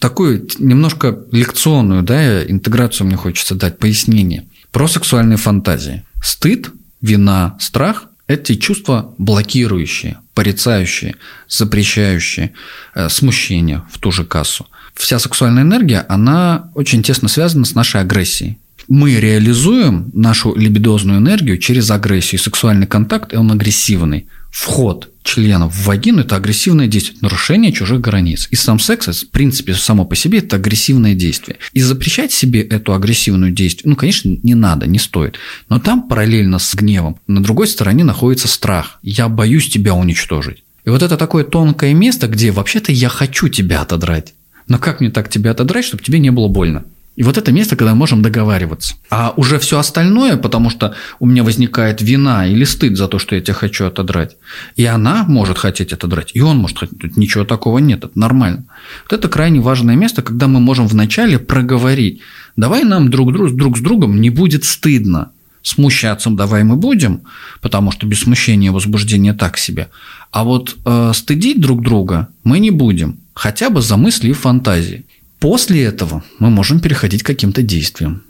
Такую 0.00 0.48
немножко 0.58 1.18
лекционную 1.30 2.02
да, 2.02 2.42
интеграцию 2.44 3.06
мне 3.06 3.16
хочется 3.16 3.54
дать, 3.54 3.78
пояснение. 3.78 4.44
Про 4.70 4.88
сексуальные 4.88 5.36
фантазии. 5.36 6.02
Стыд, 6.22 6.70
вина, 7.00 7.56
страх 7.60 8.06
эти 8.26 8.54
чувства 8.54 9.14
блокирующие, 9.18 10.18
порицающие, 10.34 11.16
запрещающие, 11.48 12.52
э, 12.94 13.08
смущение 13.08 13.82
в 13.90 13.98
ту 13.98 14.10
же 14.12 14.24
кассу. 14.24 14.66
Вся 14.94 15.18
сексуальная 15.18 15.62
энергия, 15.62 16.04
она 16.08 16.70
очень 16.74 17.02
тесно 17.02 17.28
связана 17.28 17.64
с 17.64 17.74
нашей 17.74 18.00
агрессией. 18.00 18.58
Мы 18.88 19.14
реализуем 19.14 20.10
нашу 20.12 20.54
либидозную 20.54 21.18
энергию 21.18 21.58
через 21.58 21.90
агрессию. 21.90 22.40
Сексуальный 22.40 22.86
контакт, 22.86 23.32
и 23.32 23.36
он 23.36 23.50
агрессивный. 23.50 24.26
Вход 24.52 25.10
членов 25.22 25.74
в 25.74 25.86
вагину– 25.86 26.20
это 26.22 26.36
агрессивное 26.36 26.86
действие, 26.86 27.16
нарушение 27.22 27.72
чужих 27.72 28.02
границ. 28.02 28.48
И 28.50 28.54
сам 28.54 28.78
секс, 28.78 29.22
в 29.22 29.30
принципе, 29.30 29.72
само 29.72 30.04
по 30.04 30.14
себе– 30.14 30.38
это 30.40 30.56
агрессивное 30.56 31.14
действие. 31.14 31.56
И 31.72 31.80
запрещать 31.80 32.32
себе 32.32 32.60
эту 32.60 32.92
агрессивную 32.92 33.50
действие, 33.50 33.88
ну, 33.88 33.96
конечно, 33.96 34.36
не 34.42 34.54
надо, 34.54 34.86
не 34.86 34.98
стоит. 34.98 35.38
Но 35.70 35.80
там 35.80 36.06
параллельно 36.06 36.58
с 36.58 36.74
гневом 36.74 37.18
на 37.26 37.42
другой 37.42 37.66
стороне 37.66 38.04
находится 38.04 38.46
страх. 38.46 38.98
Я 39.02 39.30
боюсь 39.30 39.70
тебя 39.70 39.94
уничтожить. 39.94 40.64
И 40.84 40.90
вот 40.90 41.02
это 41.02 41.16
такое 41.16 41.44
тонкое 41.44 41.94
место, 41.94 42.28
где 42.28 42.50
вообще-то 42.50 42.92
я 42.92 43.08
хочу 43.08 43.48
тебя 43.48 43.80
отодрать. 43.80 44.34
Но 44.68 44.78
как 44.78 45.00
мне 45.00 45.10
так 45.10 45.30
тебя 45.30 45.52
отодрать, 45.52 45.86
чтобы 45.86 46.02
тебе 46.02 46.18
не 46.18 46.30
было 46.30 46.48
больно? 46.48 46.84
И 47.14 47.22
вот 47.24 47.36
это 47.36 47.52
место, 47.52 47.76
когда 47.76 47.92
мы 47.92 47.98
можем 47.98 48.22
договариваться. 48.22 48.94
А 49.10 49.34
уже 49.36 49.58
все 49.58 49.78
остальное, 49.78 50.36
потому 50.36 50.70
что 50.70 50.94
у 51.20 51.26
меня 51.26 51.44
возникает 51.44 52.00
вина 52.00 52.46
или 52.46 52.64
стыд 52.64 52.96
за 52.96 53.06
то, 53.06 53.18
что 53.18 53.34
я 53.34 53.42
тебя 53.42 53.54
хочу 53.54 53.84
отодрать. 53.84 54.36
И 54.76 54.86
она 54.86 55.24
может 55.28 55.58
хотеть 55.58 55.92
отодрать, 55.92 56.30
и 56.32 56.40
он 56.40 56.56
может 56.56 56.78
хотеть. 56.78 56.98
Тут 56.98 57.16
ничего 57.18 57.44
такого 57.44 57.78
нет, 57.78 58.04
это 58.04 58.18
нормально. 58.18 58.64
Вот 59.04 59.18
это 59.18 59.28
крайне 59.28 59.60
важное 59.60 59.94
место, 59.94 60.22
когда 60.22 60.48
мы 60.48 60.58
можем 60.60 60.86
вначале 60.86 61.38
проговорить. 61.38 62.20
Давай 62.56 62.84
нам 62.84 63.10
друг, 63.10 63.32
друг, 63.32 63.54
друг 63.54 63.76
с 63.76 63.80
другом 63.80 64.20
не 64.20 64.30
будет 64.30 64.64
стыдно. 64.64 65.32
Смущаться 65.62 66.30
давай 66.30 66.64
мы 66.64 66.76
будем, 66.76 67.20
потому 67.60 67.92
что 67.92 68.06
без 68.06 68.20
смущения 68.20 68.68
и 68.68 68.72
возбуждения 68.72 69.32
так 69.32 69.58
себе. 69.58 69.90
А 70.32 70.42
вот 70.44 70.76
э, 70.84 71.12
стыдить 71.14 71.60
друг 71.60 71.82
друга 71.82 72.28
мы 72.42 72.58
не 72.58 72.70
будем, 72.70 73.18
хотя 73.34 73.70
бы 73.70 73.80
за 73.80 73.96
мысли 73.96 74.30
и 74.30 74.32
фантазии. 74.32 75.04
После 75.42 75.82
этого 75.82 76.22
мы 76.38 76.50
можем 76.50 76.78
переходить 76.78 77.24
к 77.24 77.26
каким-то 77.26 77.62
действиям. 77.62 78.22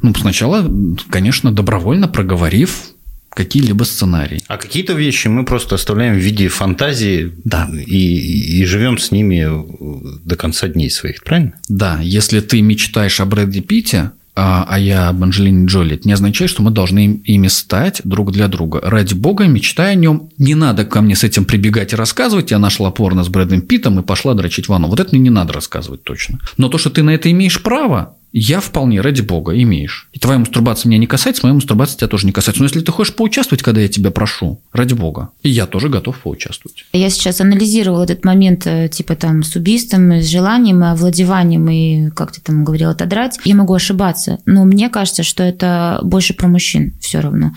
Ну, 0.00 0.14
сначала, 0.14 0.70
конечно, 1.10 1.50
добровольно 1.50 2.06
проговорив 2.06 2.84
какие-либо 3.30 3.82
сценарии. 3.82 4.40
А 4.46 4.56
какие-то 4.58 4.92
вещи 4.92 5.26
мы 5.26 5.44
просто 5.44 5.74
оставляем 5.74 6.14
в 6.14 6.18
виде 6.18 6.46
фантазии 6.46 7.32
да. 7.44 7.68
и, 7.74 8.60
и 8.60 8.64
живем 8.64 8.98
с 8.98 9.10
ними 9.10 9.48
до 10.24 10.36
конца 10.36 10.68
дней 10.68 10.88
своих, 10.88 11.24
правильно? 11.24 11.54
Да, 11.68 11.98
если 12.00 12.38
ты 12.38 12.62
мечтаешь 12.62 13.18
о 13.18 13.26
Брэдли 13.26 13.60
Питте, 13.60 14.12
а, 14.34 14.64
а 14.66 14.78
я 14.78 15.08
об 15.08 15.22
Анджелине 15.22 15.66
Джоли, 15.66 15.96
это 15.96 16.08
не 16.08 16.14
означает, 16.14 16.50
что 16.50 16.62
мы 16.62 16.70
должны 16.70 17.20
ими 17.24 17.48
стать 17.48 18.00
друг 18.04 18.32
для 18.32 18.48
друга. 18.48 18.80
Ради 18.82 19.12
бога, 19.12 19.44
мечтай 19.44 19.92
о 19.92 19.94
нем. 19.94 20.30
Не 20.38 20.54
надо 20.54 20.86
ко 20.86 21.02
мне 21.02 21.14
с 21.14 21.22
этим 21.22 21.44
прибегать 21.44 21.92
и 21.92 21.96
рассказывать. 21.96 22.50
Я 22.50 22.58
нашла 22.58 22.90
порно 22.90 23.24
с 23.24 23.28
Брэдом 23.28 23.60
Питом 23.60 24.00
и 24.00 24.02
пошла 24.02 24.32
дрочить 24.34 24.68
ванну. 24.68 24.88
Вот 24.88 25.00
это 25.00 25.10
мне 25.12 25.24
не 25.24 25.30
надо 25.30 25.52
рассказывать 25.52 26.02
точно. 26.02 26.38
Но 26.56 26.68
то, 26.68 26.78
что 26.78 26.88
ты 26.88 27.02
на 27.02 27.10
это 27.10 27.30
имеешь 27.30 27.62
право, 27.62 28.16
я 28.32 28.60
вполне, 28.60 29.00
ради 29.00 29.20
бога, 29.20 29.52
имеешь. 29.60 30.08
И 30.12 30.18
твоя 30.18 30.38
мастурбация 30.38 30.88
меня 30.88 30.98
не 30.98 31.06
касается, 31.06 31.42
моя 31.44 31.54
мастурбация 31.54 31.98
тебя 31.98 32.08
тоже 32.08 32.26
не 32.26 32.32
касается. 32.32 32.62
Но 32.62 32.66
если 32.66 32.80
ты 32.80 32.90
хочешь 32.90 33.14
поучаствовать, 33.14 33.62
когда 33.62 33.80
я 33.80 33.88
тебя 33.88 34.10
прошу, 34.10 34.60
ради 34.72 34.94
бога, 34.94 35.30
и 35.42 35.50
я 35.50 35.66
тоже 35.66 35.88
готов 35.88 36.18
поучаствовать. 36.18 36.84
Я 36.92 37.10
сейчас 37.10 37.40
анализировала 37.40 38.04
этот 38.04 38.24
момент, 38.24 38.66
э, 38.66 38.88
типа 38.88 39.16
там 39.16 39.42
с 39.42 39.54
убийством, 39.54 40.12
с 40.12 40.26
желанием, 40.26 40.82
овладеванием 40.82 41.68
и, 41.68 42.10
как 42.10 42.32
ты 42.32 42.40
там 42.40 42.64
говорил, 42.64 42.90
отодрать. 42.90 43.38
Я 43.44 43.54
могу 43.54 43.74
ошибаться, 43.74 44.38
но 44.46 44.64
мне 44.64 44.88
кажется, 44.88 45.22
что 45.22 45.42
это 45.42 46.00
больше 46.02 46.34
про 46.34 46.48
мужчин 46.48 46.94
все 47.00 47.20
равно. 47.20 47.52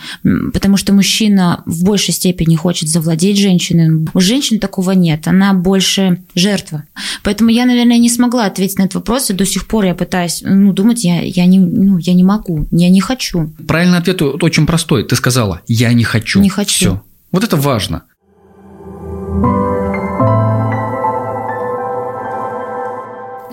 Потому 0.53 0.77
что 0.77 0.93
мужчина 0.93 1.63
в 1.65 1.83
большей 1.85 2.13
степени 2.13 2.55
хочет 2.55 2.89
завладеть 2.89 3.39
женщиной. 3.39 4.07
У 4.13 4.19
женщин 4.19 4.59
такого 4.59 4.91
нет, 4.91 5.27
она 5.27 5.53
больше 5.53 6.21
жертва. 6.35 6.83
Поэтому 7.23 7.49
я, 7.49 7.65
наверное, 7.65 7.97
не 7.97 8.09
смогла 8.09 8.45
ответить 8.45 8.77
на 8.77 8.83
этот 8.83 8.95
вопрос, 8.95 9.29
и 9.29 9.33
до 9.33 9.45
сих 9.45 9.67
пор 9.67 9.85
я 9.85 9.95
пытаюсь 9.95 10.43
ну, 10.65 10.73
думать 10.73 11.03
я, 11.03 11.21
я, 11.21 11.45
не, 11.45 11.59
ну, 11.59 11.97
я 11.99 12.13
не 12.13 12.23
могу, 12.23 12.65
я 12.71 12.89
не 12.89 13.01
хочу. 13.01 13.53
Правильный 13.67 13.99
ответ 13.99 14.21
очень 14.21 14.65
простой. 14.65 15.03
Ты 15.03 15.15
сказала, 15.15 15.61
я 15.67 15.93
не 15.93 16.03
хочу. 16.03 16.41
Не 16.41 16.49
хочу. 16.49 16.73
Все. 16.73 17.01
Вот 17.31 17.43
это 17.43 17.55
важно. 17.55 18.03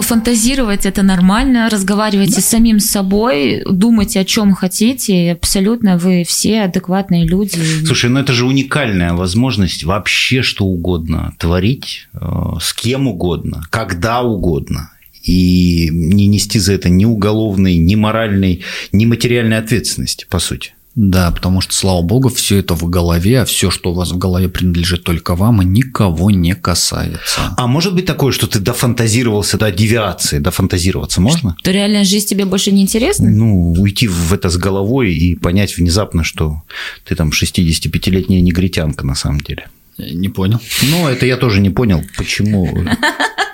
фантазировать 0.02 0.84
это 0.84 1.02
нормально, 1.02 1.70
разговаривайте 1.70 2.34
да. 2.34 2.40
с 2.42 2.46
самим 2.46 2.80
собой, 2.80 3.62
думайте 3.64 4.20
о 4.20 4.24
чем 4.24 4.52
хотите, 4.52 5.32
абсолютно 5.32 5.96
вы 5.96 6.24
все 6.26 6.62
адекватные 6.62 7.26
люди. 7.26 7.58
Слушай, 7.86 8.10
ну 8.10 8.20
это 8.20 8.34
же 8.34 8.44
уникальная 8.44 9.14
возможность 9.14 9.84
вообще 9.84 10.42
что 10.42 10.66
угодно 10.66 11.34
творить, 11.38 12.08
э, 12.12 12.18
с 12.60 12.74
кем 12.74 13.08
угодно, 13.08 13.62
когда 13.70 14.22
угодно 14.22 14.91
и 15.22 15.88
не 15.90 16.26
нести 16.26 16.58
за 16.58 16.72
это 16.74 16.88
ни 16.88 17.04
уголовной, 17.04 17.76
ни 17.76 17.94
моральной, 17.94 18.62
ни 18.92 19.06
материальной 19.06 19.58
ответственности, 19.58 20.26
по 20.28 20.38
сути. 20.38 20.72
Да, 20.94 21.30
потому 21.30 21.62
что, 21.62 21.72
слава 21.74 22.02
богу, 22.02 22.28
все 22.28 22.58
это 22.58 22.74
в 22.74 22.88
голове, 22.88 23.40
а 23.40 23.44
все, 23.46 23.70
что 23.70 23.92
у 23.92 23.94
вас 23.94 24.12
в 24.12 24.18
голове 24.18 24.50
принадлежит 24.50 25.04
только 25.04 25.34
вам, 25.34 25.62
и 25.62 25.64
никого 25.64 26.30
не 26.30 26.54
касается. 26.54 27.54
А 27.56 27.66
может 27.66 27.94
быть 27.94 28.04
такое, 28.04 28.30
что 28.30 28.46
ты 28.46 28.58
дофантазировался 28.58 29.56
до 29.56 29.70
девиации, 29.70 30.38
дофантазироваться 30.38 31.22
можно? 31.22 31.56
То 31.62 31.70
реальная 31.70 32.04
жизнь 32.04 32.26
тебе 32.26 32.44
больше 32.44 32.72
не 32.72 32.82
интересна? 32.82 33.30
Ну, 33.30 33.72
уйти 33.72 34.06
в 34.06 34.34
это 34.34 34.50
с 34.50 34.58
головой 34.58 35.14
и 35.14 35.34
понять 35.34 35.78
внезапно, 35.78 36.24
что 36.24 36.62
ты 37.04 37.14
там 37.14 37.30
65-летняя 37.30 38.42
негритянка 38.42 39.06
на 39.06 39.14
самом 39.14 39.40
деле. 39.40 39.68
Не 39.96 40.28
понял. 40.28 40.60
Ну, 40.82 41.08
это 41.08 41.24
я 41.24 41.38
тоже 41.38 41.60
не 41.60 41.70
понял, 41.70 42.02
почему 42.18 42.68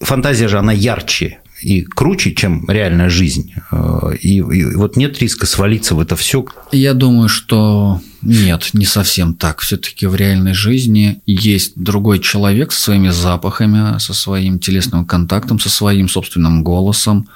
фантазия 0.00 0.48
же, 0.48 0.58
она 0.58 0.72
ярче 0.72 1.40
и 1.62 1.82
круче, 1.82 2.34
чем 2.34 2.68
реальная 2.68 3.08
жизнь. 3.08 3.54
Э, 3.72 4.14
и, 4.20 4.36
и 4.36 4.74
вот 4.74 4.96
нет 4.96 5.18
риска 5.20 5.46
свалиться 5.46 5.94
в 5.94 6.00
это 6.00 6.16
все. 6.16 6.44
Я 6.72 6.94
думаю, 6.94 7.28
что 7.28 8.00
нет, 8.22 8.70
не 8.72 8.84
совсем 8.84 9.34
так. 9.34 9.60
Все-таки 9.60 10.06
в 10.06 10.14
реальной 10.14 10.54
жизни 10.54 11.20
есть 11.26 11.72
другой 11.76 12.18
человек 12.18 12.72
со 12.72 12.82
своими 12.82 13.08
запахами, 13.08 13.98
со 13.98 14.12
своим 14.14 14.58
телесным 14.58 15.04
контактом, 15.04 15.58
со 15.58 15.70
своим 15.70 16.08
собственным 16.08 16.62
голосом, 16.62 17.28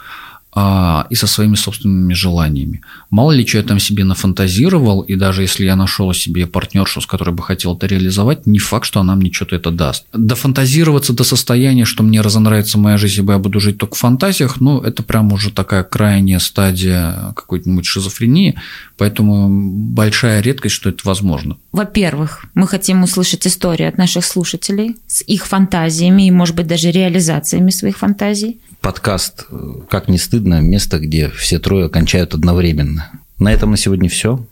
а, 0.53 1.07
и 1.11 1.15
со 1.15 1.27
своими 1.27 1.55
собственными 1.55 2.13
желаниями. 2.13 2.81
Мало 3.11 3.31
ли, 3.33 3.47
что 3.47 3.59
я 3.59 3.65
там 3.65 3.79
себе 3.79 4.05
нафантазировал, 4.05 5.03
и 5.03 5.15
даже 5.15 5.43
если 5.43 5.65
я 5.65 5.77
нашел 5.77 6.13
себе 6.13 6.47
партнершу, 6.47 7.01
с 7.01 7.07
которой 7.07 7.31
бы 7.31 7.43
хотел 7.43 7.77
это 7.77 7.87
реализовать, 7.87 8.47
не 8.47 8.59
факт, 8.59 8.85
что 8.85 9.01
она 9.01 9.15
мне 9.15 9.33
что-то 9.33 9.57
это 9.57 9.71
даст. 9.71 10.07
Дофантазироваться 10.13 11.13
до 11.13 11.23
состояния, 11.23 11.85
что 11.85 12.03
мне 12.03 12.21
разонравится 12.21 12.79
моя 12.79 12.97
жизнь, 12.97 13.21
ибо 13.21 13.35
я 13.35 13.39
буду 13.39 13.61
жить 13.61 13.79
только 13.79 13.95
в 13.95 13.99
фантазиях, 13.99 14.61
ну, 14.61 14.81
это 14.81 15.03
прям 15.05 15.33
уже 15.33 15.51
такая 15.53 15.85
крайняя 15.85 16.41
стадия 16.41 17.33
какой-нибудь 17.37 17.87
шизофрении, 17.87 18.57
поэтому 18.97 19.49
большая 19.49 20.41
редкость, 20.41 20.75
что 20.75 20.89
это 20.89 21.01
возможно. 21.05 21.59
Во-первых, 21.73 22.47
мы 22.55 22.67
хотим 22.67 23.03
услышать 23.03 23.47
истории 23.47 23.87
от 23.87 23.97
наших 23.97 24.25
слушателей 24.25 24.97
с 25.07 25.23
их 25.23 25.47
фантазиями 25.47 26.27
и, 26.27 26.31
может 26.31 26.57
быть, 26.57 26.67
даже 26.67 26.91
реализациями 26.91 27.71
своих 27.71 27.99
фантазий 27.99 28.61
подкаст 28.81 29.47
«Как 29.89 30.09
не 30.09 30.19
стыдно»– 30.19 30.61
место, 30.63 30.99
где 30.99 31.29
все 31.31 31.59
трое 31.59 31.89
кончают 31.89 32.35
одновременно. 32.35 33.11
На 33.39 33.53
этом 33.53 33.71
на 33.71 33.77
сегодня 33.77 34.09
все. 34.09 34.45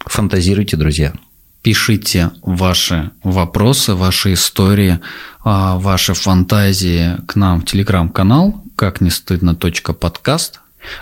Фантазируйте, 0.00 0.76
друзья. 0.76 1.12
Пишите 1.62 2.30
ваши 2.42 3.10
вопросы, 3.22 3.94
ваши 3.94 4.32
истории, 4.34 5.00
а, 5.44 5.76
ваши 5.78 6.14
фантазии 6.14 7.16
к 7.26 7.36
нам 7.36 7.60
в 7.60 7.64
телеграм-канал 7.64 8.62
«Как 8.76 9.00
не 9.00 9.10
стыдно. 9.10 9.54
подкаст». 9.54 10.60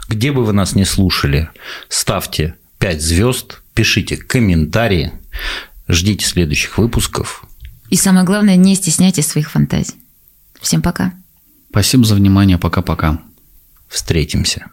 Где 0.08 0.32
бы 0.32 0.44
вы 0.44 0.52
нас 0.52 0.74
не 0.74 0.84
слушали, 0.84 1.50
ставьте 1.88 2.54
5 2.78 3.02
звезд, 3.02 3.62
пишите 3.74 4.16
комментарии, 4.16 5.12
ждите 5.88 6.26
следующих 6.26 6.78
выпусков. 6.78 7.44
И 7.90 7.96
самое 7.96 8.24
главное, 8.24 8.56
не 8.56 8.74
стесняйтесь 8.74 9.26
своих 9.26 9.50
фантазий. 9.50 9.94
Всем 10.60 10.82
пока. 10.82 11.12
Спасибо 11.70 12.04
за 12.04 12.14
внимание. 12.14 12.58
Пока-пока. 12.58 13.20
Встретимся. 13.88 14.66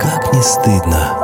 Как 0.00 0.32
не 0.32 0.42
стыдно. 0.42 1.15